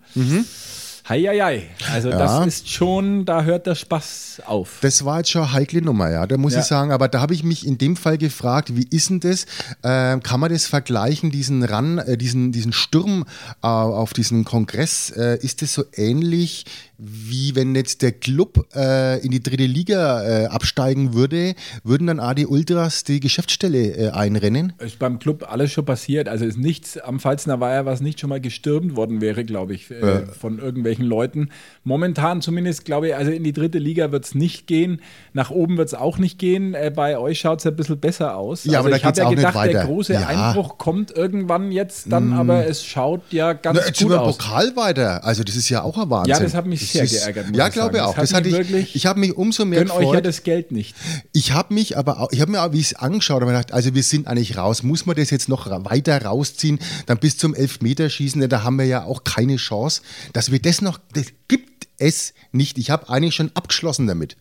Heieiei. 1.07 1.63
Also 1.93 2.09
Ja. 2.09 2.17
das 2.17 2.47
ist 2.47 2.69
schon, 2.69 3.25
da 3.25 3.43
hört 3.43 3.67
der 3.67 3.75
Spaß 3.75 4.41
auf. 4.45 4.79
Das 4.81 5.05
war 5.05 5.19
jetzt 5.19 5.29
schon 5.29 5.43
eine 5.43 5.53
heikle 5.53 5.81
Nummer, 5.81 6.09
ja, 6.09 6.25
da 6.25 6.37
muss 6.37 6.53
Ja. 6.53 6.61
ich 6.61 6.65
sagen. 6.65 6.91
Aber 6.91 7.07
da 7.07 7.21
habe 7.21 7.33
ich 7.33 7.43
mich 7.43 7.65
in 7.67 7.77
dem 7.77 7.95
Fall 7.95 8.17
gefragt, 8.17 8.75
wie 8.75 8.87
ist 8.89 9.09
denn 9.09 9.19
das? 9.19 9.45
Ähm, 9.83 10.23
kann 10.23 10.39
man 10.39 10.51
das 10.51 10.65
vergleichen, 10.65 11.29
diesen 11.29 11.63
Ran, 11.63 11.99
äh, 11.99 12.17
diesen, 12.17 12.51
diesen 12.51 12.73
Sturm 12.73 13.25
äh, 13.61 13.67
auf 13.67 14.13
diesen 14.13 14.45
Kongress? 14.45 15.11
Äh, 15.11 15.37
ist 15.43 15.61
das 15.61 15.73
so 15.73 15.83
ähnlich 15.93 16.65
wie 16.97 17.55
wenn 17.55 17.75
jetzt 17.75 18.01
der 18.03 18.13
Club 18.13 18.67
äh, 18.73 19.19
in 19.19 19.29
die 19.31 19.43
dritte 19.43 19.65
Liga 19.65 20.23
äh, 20.23 20.45
absteigen 20.45 21.13
würde, 21.13 21.53
würden 21.83 22.07
dann 22.07 22.21
AD 22.21 22.45
Ultras 22.45 23.03
die 23.03 23.19
Geschäftsstelle 23.19 23.89
äh, 23.97 24.09
einrennen? 24.11 24.71
Ist 24.79 24.97
beim 24.97 25.19
Club 25.19 25.45
alles 25.51 25.73
schon 25.73 25.83
passiert. 25.83 26.29
Also 26.29 26.45
ist 26.45 26.57
nichts 26.57 26.97
am 26.97 27.19
Pfalzner 27.19 27.59
Weiher, 27.59 27.85
was 27.85 27.99
nicht 27.99 28.21
schon 28.21 28.29
mal 28.29 28.39
gestürmt 28.39 28.95
worden 28.95 29.19
wäre, 29.19 29.43
glaube 29.43 29.73
ich, 29.73 29.91
äh, 29.91 30.25
von 30.25 30.59
irgendwelchen 30.59 30.94
Leuten. 31.03 31.49
Momentan 31.83 32.41
zumindest, 32.41 32.85
glaube 32.85 33.07
ich, 33.09 33.15
also 33.15 33.31
in 33.31 33.43
die 33.43 33.51
dritte 33.53 33.77
Liga 33.79 34.11
wird 34.11 34.25
es 34.25 34.35
nicht 34.35 34.67
gehen. 34.67 35.01
Nach 35.33 35.51
oben 35.51 35.77
wird 35.77 35.87
es 35.89 35.93
auch 35.93 36.17
nicht 36.17 36.39
gehen. 36.39 36.73
Äh, 36.73 36.91
bei 36.95 37.17
euch 37.17 37.39
schaut 37.39 37.59
es 37.59 37.65
ein 37.65 37.75
bisschen 37.75 37.99
besser 37.99 38.37
aus. 38.37 38.63
Ja, 38.65 38.77
also 38.79 38.87
aber 38.87 38.97
ich 38.97 39.03
habe 39.05 39.17
ja 39.19 39.29
gedacht, 39.29 39.65
der 39.65 39.85
große 39.85 40.13
Ja. 40.13 40.21
Mm. 40.21 40.25
Einbruch 40.27 40.77
kommt 40.77 41.11
irgendwann 41.11 41.71
jetzt 41.71 42.11
dann, 42.11 42.33
aber 42.33 42.65
es 42.67 42.83
schaut 42.85 43.21
ja 43.31 43.53
ganz 43.53 43.79
Na, 43.79 43.85
jetzt 43.87 43.99
sind 43.99 44.07
gut 44.07 44.17
wir 44.17 44.21
im 44.21 44.27
aus. 44.29 44.37
Pokal 44.37 44.75
weiter. 44.75 45.23
Also 45.25 45.43
das 45.43 45.55
ist 45.55 45.69
ja 45.69 45.81
auch 45.83 45.97
ein 45.97 46.09
Wahnsinn. 46.09 46.33
Ja, 46.33 46.39
das 46.39 46.53
hat 46.53 46.65
mich 46.65 46.89
sehr 46.91 47.03
ist, 47.03 47.11
geärgert, 47.11 47.47
Ja, 47.55 47.67
ich 47.67 47.73
glaube 47.73 47.97
sagen. 47.97 48.07
auch. 48.09 48.15
Das 48.15 48.29
Das 48.29 48.33
hat 48.39 48.45
hatte 48.45 48.77
ich. 48.77 48.95
Ich 48.95 49.05
habe 49.05 49.19
mich 49.19 49.35
umso 49.35 49.65
mehr 49.65 49.79
Gönn 49.79 49.91
euch 49.91 49.97
ja 49.99 50.05
gefreut. 50.05 50.25
das 50.25 50.43
Geld 50.43 50.71
nicht. 50.71 50.95
Ich 51.33 51.51
habe 51.53 51.73
mich 51.73 51.97
aber 51.97 52.19
auch, 52.21 52.31
ich 52.31 52.41
habe 52.41 52.51
mir 52.51 52.61
auch, 52.63 52.71
wie 52.71 52.79
ich 52.79 52.87
es 52.91 52.95
angeschaut 52.95 53.41
habe, 53.41 53.51
gedacht, 53.51 53.71
also 53.73 53.93
wir 53.93 54.03
sind 54.03 54.27
eigentlich 54.27 54.57
raus. 54.57 54.83
Muss 54.83 55.05
man 55.05 55.15
das 55.15 55.29
jetzt 55.29 55.49
noch 55.49 55.67
weiter 55.85 56.21
rausziehen? 56.23 56.79
Dann 57.05 57.17
bis 57.19 57.37
zum 57.37 57.53
Elfmeterschießen, 57.53 58.41
denn 58.41 58.49
da 58.49 58.63
haben 58.63 58.77
wir 58.77 58.85
ja 58.85 59.03
auch 59.03 59.23
keine 59.23 59.57
Chance. 59.57 60.01
Dass 60.33 60.51
wir 60.51 60.59
das 60.59 60.81
noch, 60.85 60.99
das 61.13 61.25
gibt 61.49 61.87
es 61.97 62.33
nicht. 62.53 62.77
Ich 62.77 62.89
habe 62.89 63.09
eigentlich 63.09 63.35
schon 63.35 63.51
abgeschlossen 63.53 64.07
damit. 64.07 64.37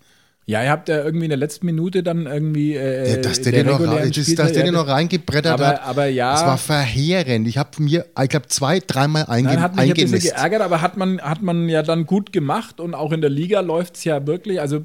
Ja, 0.46 0.62
ihr 0.62 0.70
habt 0.70 0.90
ja 0.90 1.02
irgendwie 1.02 1.24
in 1.24 1.30
der 1.30 1.38
letzten 1.38 1.64
Minute 1.64 2.02
dann 2.02 2.26
irgendwie. 2.26 2.74
Äh, 2.74 3.12
Ja, 3.12 3.16
dass 3.22 3.40
der, 3.40 3.52
der 3.52 3.64
den 3.64 3.72
noch, 3.72 3.80
rein- 3.80 4.12
das, 4.14 4.34
dass 4.34 4.52
der 4.52 4.64
den 4.64 4.74
noch 4.74 4.86
reingebrettert 4.86 5.54
aber, 5.54 5.66
hat. 5.68 5.82
Aber 5.82 6.06
ja. 6.06 6.32
Das 6.32 6.44
war 6.44 6.58
verheerend. 6.58 7.48
Ich 7.48 7.56
habe 7.56 7.82
mir, 7.82 8.04
ich 8.22 8.28
glaube, 8.28 8.48
zwei, 8.48 8.78
dreimal 8.80 9.24
einge 9.26 9.48
Nein, 9.48 9.60
hat 9.62 9.74
mich 9.74 9.84
ein 9.90 9.94
bisschen 10.10 10.20
geärgert, 10.34 10.60
aber 10.60 10.82
hat 10.82 10.98
man, 10.98 11.18
hat 11.22 11.40
man 11.40 11.70
ja 11.70 11.82
dann 11.82 12.04
gut 12.04 12.30
gemacht 12.32 12.78
und 12.78 12.94
auch 12.94 13.12
in 13.12 13.22
der 13.22 13.30
Liga 13.30 13.60
läuft 13.60 13.96
es 13.96 14.04
ja 14.04 14.26
wirklich, 14.26 14.60
also 14.60 14.84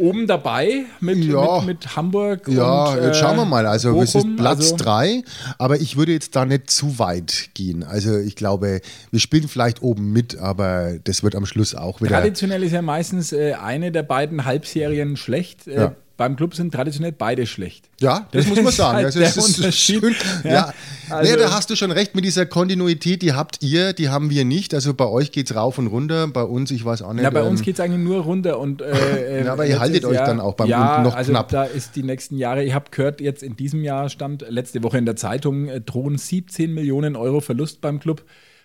oben 0.00 0.26
dabei 0.26 0.84
mit, 1.00 1.18
Ja. 1.18 1.58
mit, 1.58 1.66
mit 1.84 1.96
Hamburg 1.96 2.48
Ja, 2.48 2.90
und 2.94 3.02
jetzt 3.04 3.18
schauen 3.18 3.36
wir 3.36 3.44
mal. 3.44 3.66
Also 3.66 4.00
es 4.00 4.14
ist 4.14 4.22
Bochum, 4.22 4.36
Platz 4.36 4.58
also- 4.72 4.76
drei, 4.76 5.22
aber 5.58 5.80
ich 5.80 5.96
würde 5.96 6.12
jetzt 6.12 6.34
da 6.36 6.44
nicht 6.44 6.70
zu 6.70 6.98
weit 6.98 7.50
gehen. 7.54 7.84
Also 7.84 8.16
ich 8.18 8.36
glaube, 8.36 8.80
wir 9.10 9.20
spielen 9.20 9.48
vielleicht 9.48 9.82
oben 9.82 10.12
mit, 10.12 10.38
aber 10.38 10.94
das 11.04 11.22
wird 11.22 11.34
am 11.36 11.46
Schluss 11.46 11.74
auch 11.74 12.00
wieder. 12.00 12.10
Traditionell 12.10 12.62
ist 12.62 12.72
ja 12.72 12.82
meistens 12.82 13.32
äh, 13.32 13.52
eine 13.54 13.92
der 13.92 14.02
beiden 14.02 14.44
Halbserien 14.44 15.16
schlecht. 15.16 15.66
Äh, 15.68 15.74
Ja. 15.80 15.94
Beim 16.20 16.36
Club 16.36 16.54
sind 16.54 16.74
traditionell 16.74 17.12
beide 17.12 17.46
schlecht. 17.46 17.88
Ja, 17.98 18.28
das, 18.30 18.44
Das 18.44 18.46
muss 18.48 18.56
man 18.58 18.66
ist 18.66 18.76
sagen. 18.76 18.96
halt 18.96 19.06
Also, 19.06 19.20
das 19.20 19.36
ist 19.38 19.58
Unterschied. 19.58 20.00
schön. 20.02 20.14
Ja, 20.44 20.50
Ja, 20.50 20.74
also- 21.08 21.32
nee, 21.32 21.38
da 21.38 21.50
hast 21.50 21.70
du 21.70 21.76
schon 21.76 21.90
recht 21.92 22.14
mit 22.14 22.26
dieser 22.26 22.44
Kontinuität, 22.44 23.22
die 23.22 23.32
habt 23.32 23.62
ihr, 23.62 23.94
die 23.94 24.10
haben 24.10 24.28
wir 24.28 24.44
nicht. 24.44 24.74
Also 24.74 24.92
bei 24.92 25.06
euch 25.06 25.32
geht 25.32 25.50
es 25.50 25.56
rauf 25.56 25.78
und 25.78 25.86
runter, 25.86 26.28
bei 26.28 26.42
uns, 26.42 26.70
ich 26.72 26.84
weiß 26.84 27.00
auch 27.00 27.14
nicht. 27.14 27.22
Ja, 27.22 27.30
bei 27.30 27.42
uns 27.42 27.60
ähm, 27.60 27.64
geht 27.64 27.76
es 27.76 27.80
eigentlich 27.80 28.04
nur 28.04 28.20
runter 28.20 28.58
und 28.58 28.82
äh, 28.82 29.44
Ja, 29.46 29.52
aber 29.54 29.64
ihr 29.64 29.80
haltet 29.80 30.00
ist 30.02 30.04
euch 30.04 30.16
ja, 30.16 30.26
dann 30.26 30.40
auch 30.40 30.52
beim 30.56 30.68
ja, 30.68 31.02
noch 31.02 31.14
also 31.14 31.32
knapp. 31.32 31.48
Da 31.48 31.64
ist 31.64 31.96
die 31.96 32.02
nächsten 32.02 32.36
Jahre, 32.36 32.64
ich 32.64 32.74
habe 32.74 32.90
gehört, 32.90 33.22
jetzt 33.22 33.42
in 33.42 33.56
diesem 33.56 33.82
Jahr 33.82 34.10
stand 34.10 34.44
letzte 34.46 34.82
Woche 34.82 34.98
in 34.98 35.06
der 35.06 35.16
Zeitung, 35.16 35.68
äh, 35.68 35.80
drohen 35.80 36.18
17 36.18 36.74
Millionen 36.74 37.16
Euro 37.16 37.40
Verlust 37.40 37.80
beim 37.80 37.98
Club. 37.98 38.24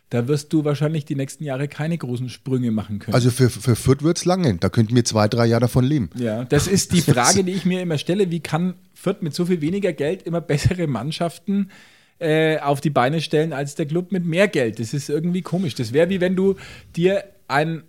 Da 0.10 0.28
wirst 0.28 0.54
du 0.54 0.64
wahrscheinlich 0.64 1.06
die 1.06 1.16
nächsten 1.16 1.44
Jahre 1.44 1.68
keine 1.68 1.98
großen 1.98 2.30
Sprünge 2.30 2.72
machen 2.72 3.00
können. 3.00 3.16
Also 3.16 3.32
für, 3.32 3.50
für 3.50 3.76
Fürth 3.76 4.04
wird 4.04 4.18
es 4.18 4.26
lange. 4.26 4.56
Da 4.58 4.70
könnten 4.70 4.96
wir 4.96 5.04
zwei, 5.04 5.28
drei 5.28 5.48
Jahre 5.48 5.62
davon 5.62 5.84
leben. 5.84 6.10
ja, 6.16 6.46
das 6.46 6.68
ist 6.68 6.94
die 6.94 7.02
Frage, 7.02 7.44
die 7.44 7.54
ich 7.54 7.66
mir 7.66 7.82
immer 7.82 7.98
stelle. 7.98 8.30
Wie 8.30 8.40
kann 8.40 8.76
Fürth 8.94 9.22
mit 9.22 9.34
so 9.34 9.46
viel 9.46 9.62
weniger 9.62 9.94
Geld 9.94 10.24
immer 10.24 10.42
bessere 10.42 10.88
Mannschaften 10.88 11.72
äh, 12.20 12.60
auf 12.60 12.82
die 12.82 12.92
Beine 12.92 13.20
stellen 13.20 13.52
als 13.52 13.76
der 13.76 13.88
Club 13.88 14.12
mit 14.12 14.26
mehr 14.26 14.48
Geld? 14.48 14.80
Das 14.80 14.94
ist 14.94 15.10
irgendwie 15.10 15.42
komisch. 15.42 15.74
Das 15.74 15.92
wäre 15.92 16.10
wie 16.10 16.22
wenn 16.22 16.36
du 16.36 16.56
dir 16.96 17.24
ein 17.48 17.84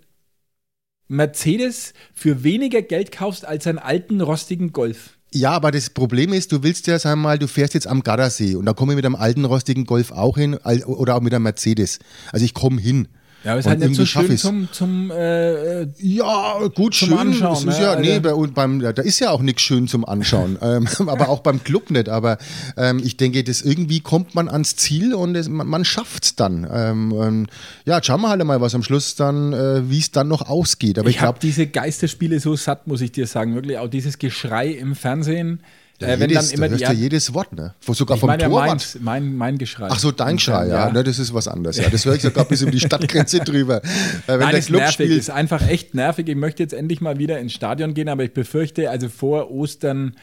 Mercedes 1.07 1.93
für 2.13 2.43
weniger 2.43 2.81
Geld 2.81 3.11
kaufst 3.11 3.45
als 3.45 3.67
einen 3.67 3.79
alten, 3.79 4.21
rostigen 4.21 4.73
Golf. 4.73 5.16
Ja, 5.33 5.51
aber 5.51 5.71
das 5.71 5.89
Problem 5.89 6.31
ist, 6.31 6.51
du 6.51 6.63
willst 6.63 6.87
ja, 6.87 7.03
wir 7.03 7.15
mal, 7.15 7.37
du 7.37 7.47
fährst 7.47 7.73
jetzt 7.73 7.87
am 7.87 8.01
Gardasee 8.01 8.55
und 8.55 8.65
da 8.65 8.73
komme 8.73 8.93
ich 8.93 8.95
mit 8.95 9.05
einem 9.05 9.15
alten 9.15 9.43
rostigen 9.43 9.85
Golf 9.85 10.11
auch 10.11 10.37
hin 10.37 10.55
oder 10.55 11.15
auch 11.15 11.21
mit 11.21 11.33
einem 11.33 11.43
Mercedes. 11.43 11.99
Also 12.31 12.45
ich 12.45 12.53
komme 12.53 12.79
hin. 12.79 13.07
Ja, 13.43 13.51
aber 13.51 13.59
ist 13.59 13.65
Und 13.65 13.71
halt 13.71 13.79
nicht 13.81 13.95
so 13.95 14.05
schön 14.05 14.37
zum, 14.37 14.67
zum 14.71 15.11
äh, 15.11 15.83
Ja, 15.99 16.59
gut, 16.73 16.95
Zum 16.95 17.09
schön. 17.09 17.17
Anschauen, 17.17 17.65
Das 17.65 17.75
ist 17.75 17.79
ne? 17.79 17.85
ja, 17.85 17.99
nee, 17.99 18.13
Also- 18.13 18.41
bei, 18.41 18.47
beim, 18.47 18.79
da 18.79 18.89
ist 19.01 19.19
ja 19.19 19.29
auch 19.31 19.41
nichts 19.41 19.61
schön 19.61 19.87
zum 19.87 20.03
Anschauen. 20.05 20.57
ähm, 20.61 20.87
aber 21.07 21.29
auch 21.29 21.39
beim 21.41 21.63
Club 21.63 21.91
nicht. 21.91 22.09
Aber 22.09 22.37
ähm, 22.75 22.99
ich 23.03 23.15
denke, 23.17 23.43
das 23.43 23.61
irgendwie 23.61 23.99
kommt 23.99 24.35
man 24.35 24.49
ans 24.49 24.75
Ziel 24.75 25.13
und 25.13 25.35
es, 25.35 25.49
man, 25.49 25.67
man 25.67 25.85
schafft 25.85 26.23
es 26.25 26.35
dann. 26.35 26.67
Ähm, 26.71 27.47
ja, 27.85 28.01
schauen 28.03 28.21
wir 28.21 28.29
halt 28.29 28.43
mal, 28.43 28.59
was 28.59 28.75
am 28.75 28.83
Schluss 28.83 29.15
dann, 29.15 29.53
äh, 29.53 29.89
wie 29.89 29.99
es 29.99 30.11
dann 30.11 30.27
noch 30.27 30.49
ausgeht. 30.49 30.99
Aber 30.99 31.09
ich, 31.09 31.17
ich 31.17 31.21
habe 31.21 31.33
glaube, 31.33 31.39
diese 31.47 31.67
Geisterspiele 31.67 32.39
so 32.39 32.55
satt, 32.55 32.87
muss 32.87 33.01
ich 33.01 33.11
dir 33.11 33.27
sagen. 33.27 33.55
Wirklich 33.55 33.77
auch 33.77 33.87
dieses 33.89 34.17
Geschrei 34.17 34.67
im 34.69 34.95
Fernsehen. 34.95 35.61
Ja, 35.99 36.09
äh, 36.09 36.19
wenn 36.19 36.29
jedes, 36.29 36.49
dann 36.51 36.57
immer 36.57 36.69
da 36.69 36.75
die, 36.75 36.83
du 36.83 36.93
jedes 36.93 37.33
Wort, 37.33 37.53
ne? 37.53 37.73
Sogar 37.81 38.17
vom 38.17 38.27
meine 38.27 38.43
ja 38.43 38.49
Torwart. 38.49 38.67
meins, 38.67 38.97
mein, 38.99 39.35
mein 39.35 39.57
Geschrei. 39.57 39.87
Ach 39.89 39.97
so, 39.97 40.11
dein 40.11 40.37
Schrei, 40.37 40.67
ja. 40.67 40.91
Ne, 40.91 41.03
das 41.03 41.17
ist 41.17 41.33
was 41.33 41.47
anderes. 41.47 41.77
Ja, 41.77 41.89
das 41.89 42.05
höre 42.05 42.15
ich 42.15 42.21
sogar 42.21 42.45
bis 42.45 42.61
über 42.61 42.71
die 42.71 42.79
Stadtgrenze 42.79 43.39
drüber. 43.45 43.77
Äh, 43.77 43.81
wenn 44.27 44.39
Nein, 44.39 44.49
der 44.51 44.59
ist 44.59 44.67
Club 44.67 44.81
nervig, 44.81 44.93
spielt, 44.93 45.11
ist 45.11 45.31
einfach 45.31 45.67
echt 45.67 45.95
nervig. 45.95 46.27
Ich 46.27 46.35
möchte 46.35 46.61
jetzt 46.61 46.73
endlich 46.73 47.01
mal 47.01 47.17
wieder 47.17 47.39
ins 47.39 47.53
Stadion 47.53 47.95
gehen, 47.95 48.09
aber 48.09 48.23
ich 48.23 48.33
befürchte, 48.33 48.91
also 48.91 49.09
vor 49.09 49.49
Ostern 49.49 50.15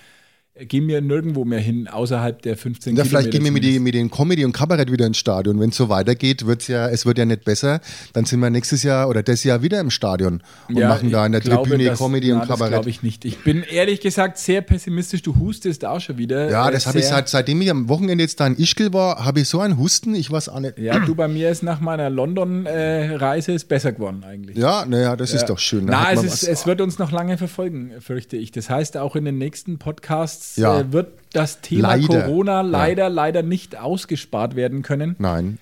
gehen 0.57 0.87
wir 0.87 1.01
nirgendwo 1.01 1.45
mehr 1.45 1.59
hin, 1.59 1.89
außerhalb 1.89 2.41
der 2.43 2.57
15 2.57 2.95
Ja, 2.95 3.03
Kilometer. 3.03 3.09
vielleicht 3.11 3.33
gehen 3.33 3.43
wir 3.45 3.51
mit, 3.51 3.65
die, 3.65 3.81
mit 3.81 3.95
den 3.95 4.09
Comedy 4.09 4.45
und 4.45 4.53
Kabarett 4.53 4.93
wieder 4.93 5.05
ins 5.05 5.19
Stadion. 5.19 5.59
Wenn 5.59 5.71
es 5.71 5.77
so 5.77 5.89
weitergeht, 5.89 6.47
wird's 6.47 6.69
ja, 6.69 6.89
es 6.89 7.05
wird 7.07 7.19
ja 7.19 7.25
nicht 7.25 7.45
besser. 7.45 7.81
Dann 8.13 8.25
sind 8.25 8.39
wir 8.39 8.51
nächstes 8.51 8.85
Jahr 8.85 9.09
oder 9.09 9.25
das 9.25 9.43
Jahr 9.43 9.63
wieder 9.63 9.81
im 9.81 9.91
Stadion 9.91 10.45
und 10.69 10.79
Ja, 10.79 10.91
machen 10.91 11.11
da 11.11 11.27
in 11.27 11.33
der 11.33 11.41
glaube, 11.41 11.69
Tribüne 11.69 11.91
das- 11.91 11.99
Comedy 11.99 12.29
na, 12.29 12.35
und 12.35 12.41
Das 12.43 12.49
Kabarett. 12.51 12.73
glaube 12.75 12.89
ich 12.91 13.03
nicht. 13.03 13.25
Ich 13.25 13.43
bin 13.43 13.65
ehrlich 13.65 14.01
gesagt 14.01 14.39
sehr 14.39 14.61
pessimistisch. 14.61 15.23
Du 15.23 15.35
hustest 15.37 15.85
auch 15.85 16.01
schon 16.01 16.19
wieder. 16.19 16.49
Ja, 16.49 16.69
Äh, 16.69 16.73
das 16.73 16.87
habe 16.87 17.01
ich 17.01 17.07
seit, 17.07 17.29
seitdem 17.29 17.61
ich 17.61 17.71
am 17.71 17.89
Wochenende 17.89 18.23
jetzt 18.23 18.39
da 18.39 18.47
in 18.47 18.57
Ischgl 18.57 18.93
war, 18.93 19.25
habe 19.25 19.41
ich 19.41 19.49
so 19.49 19.59
einen 19.59 19.77
Husten, 19.77 20.15
ich 20.15 20.31
weiß 20.31 20.49
auch 20.51 20.61
nicht. 20.61 20.79
Ja, 20.79 21.01
du, 21.01 21.17
bei 21.17 21.27
mir 21.27 21.51
ist 21.51 21.65
nach 21.65 21.81
meiner 21.81 22.11
London-Reise 22.11 23.51
ist 23.53 23.69
besser 23.69 23.91
geworden 23.91 24.23
eigentlich. 24.25 24.57
Ja, 24.57 24.85
naja, 24.87 25.17
das 25.17 25.33
ist 25.35 25.47
doch 25.47 25.59
schön. 25.59 25.87
Na, 25.87 26.13
es, 26.13 26.23
ist, 26.23 26.43
es 26.45 26.65
wird 26.65 26.81
uns 26.81 27.01
noch 27.01 27.11
lange 27.11 27.39
verfolgen, 27.39 27.91
fürchte 27.99 28.37
ich. 28.37 28.53
Das 28.53 28.71
heißt, 28.71 28.97
auch 28.97 29.17
in 29.17 29.25
den 29.25 29.39
nächsten 29.39 29.79
Podcasts 29.79 30.44
Ja. 30.57 30.81
äh, 30.81 30.93
wird 30.93 31.09
das 31.33 31.61
Thema 31.61 31.97
Leider. 31.97 32.23
Corona 32.23 32.61
leider, 32.61 33.09
leider 33.11 33.43
nicht 33.43 33.77
ausgespart 33.77 34.55
werden 34.57 34.83
können. 34.83 35.17
Nein. 35.19 35.59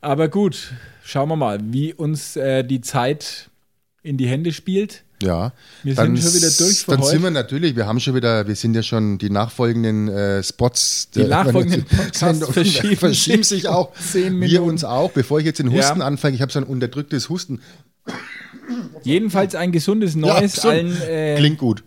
Aber 0.00 0.28
gut, 0.28 0.72
schauen 1.02 1.28
wir 1.28 1.36
mal, 1.36 1.58
wie 1.62 1.92
uns 1.92 2.36
äh, 2.36 2.62
die 2.62 2.80
Zeit 2.80 3.50
in 4.02 4.16
die 4.16 4.28
Hände 4.28 4.52
spielt. 4.52 5.02
Ja, 5.20 5.50
Wir 5.82 5.96
sind 5.96 6.16
schon 6.22 6.32
wieder 6.34 6.48
durch 6.56 6.84
für 6.84 6.92
Dann 6.92 7.00
heute. 7.00 7.10
sind 7.10 7.22
wir 7.24 7.32
natürlich, 7.32 7.74
wir 7.74 7.86
haben 7.86 7.98
schon 7.98 8.14
wieder, 8.14 8.46
wir 8.46 8.54
sind 8.54 8.74
ja 8.76 8.84
schon 8.84 9.18
die 9.18 9.30
nachfolgenden 9.30 10.06
äh, 10.08 10.40
Spots. 10.44 11.10
Die 11.10 11.24
nachfolgenden 11.24 11.84
Podcasts 11.96 12.48
verschieben 12.48 12.96
verschieben 12.98 13.42
sich 13.42 13.66
auch. 13.66 13.90
um 14.14 14.40
Wir 14.40 14.62
uns 14.62 14.84
auch. 14.84 15.10
Bevor 15.10 15.40
ich 15.40 15.46
jetzt 15.46 15.58
den 15.58 15.72
Husten 15.72 15.98
Ja. 15.98 16.06
anfange, 16.06 16.36
ich 16.36 16.42
habe 16.42 16.52
so 16.52 16.60
ein 16.60 16.64
unterdrücktes 16.64 17.28
Husten. 17.28 17.60
Jedenfalls 19.02 19.54
ein 19.56 19.72
gesundes 19.72 20.14
Ja, 20.14 20.20
Neues 20.20 20.54
so. 20.54 20.68
allen 20.68 20.96
äh, 21.02 21.36
Klingt 21.36 21.58
gut. 21.58 21.82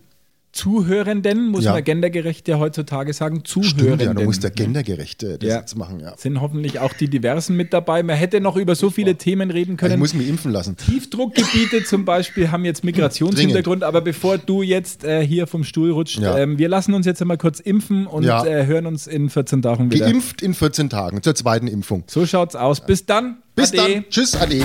Zuhörenden, 0.54 1.48
muss 1.48 1.64
Ja. 1.64 1.74
man 1.74 1.84
gendergerecht 1.84 2.48
ja 2.48 2.60
heutzutage 2.60 3.14
sagen, 3.14 3.42
Stimmt, 3.46 3.66
Zuhörenden. 3.78 4.08
ja, 4.08 4.14
du 4.14 4.24
musst 4.24 4.44
ja 4.44 4.50
gendergerecht 4.50 5.24
äh, 5.24 5.38
das 5.38 5.50
Ja. 5.50 5.60
jetzt 5.60 5.76
machen. 5.76 6.00
Ja. 6.02 6.14
Sind 6.18 6.42
hoffentlich 6.42 6.80
auch 6.80 6.94
die 6.94 7.10
Diversen 7.10 7.56
mit 7.56 7.72
dabei. 7.74 8.04
Man 8.04 8.16
hätte 8.18 8.42
noch 8.42 8.58
über 8.58 8.76
so 8.76 8.90
viele 8.90 9.16
Themen 9.16 9.50
reden 9.52 9.74
Ich 9.74 9.78
können. 9.78 9.98
muss 10.00 10.14
mich 10.14 10.28
impfen 10.28 10.52
lassen. 10.52 10.76
Tiefdruckgebiete 10.78 11.84
zum 11.86 12.06
Beispiel 12.06 12.52
haben 12.52 12.66
jetzt 12.66 12.84
Migrationshintergrund, 12.84 13.84
aber 13.84 14.02
bevor 14.02 14.38
du 14.38 14.62
jetzt 14.62 15.04
äh, 15.04 15.26
hier 15.26 15.48
vom 15.48 15.64
Stuhl 15.64 15.92
rutscht, 15.92 16.20
Ja. 16.20 16.38
ähm, 16.38 16.58
wir 16.58 16.68
lassen 16.70 16.94
uns 16.94 17.06
jetzt 17.06 17.22
einmal 17.22 17.38
kurz 17.38 17.60
impfen 17.60 18.06
und 18.06 18.26
äh, 18.26 18.66
hören 18.66 18.86
uns 18.86 19.08
in 19.08 19.30
14 19.30 19.62
Tagen 19.62 19.92
wieder. 19.92 20.06
Geimpft 20.06 20.42
in 20.42 20.54
14 20.54 20.90
Tagen 20.90 21.22
zur 21.24 21.34
zweiten 21.36 21.68
Impfung. 21.68 22.04
So 22.08 22.26
schaut's 22.26 22.56
aus. 22.56 22.86
Bis 22.86 23.06
dann. 23.06 23.38
Bis 23.56 23.72
Ade. 23.74 23.94
dann. 23.94 24.06
Tschüss, 24.10 24.36
Ade. 24.36 24.62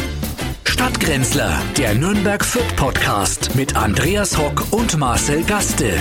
Stadtgrenzler, 0.77 1.63
der 1.79 1.95
Nürnberg 1.95 2.45
Fürth 2.45 2.77
Podcast 2.77 3.55
mit 3.55 3.77
Andreas 3.77 4.37
Hock 4.37 4.63
und 4.73 4.99
Marcel 4.99 5.43
Gaste. 5.43 5.99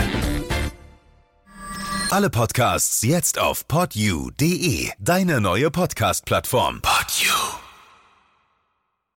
Alle 2.12 2.30
Podcasts 2.30 3.02
jetzt 3.02 3.40
auf 3.40 3.70
podyou.de, 3.70 4.90
deine 5.00 5.40
neue 5.40 5.72
Podcast-Plattform. 5.72 6.82
Podyou. 6.82 7.65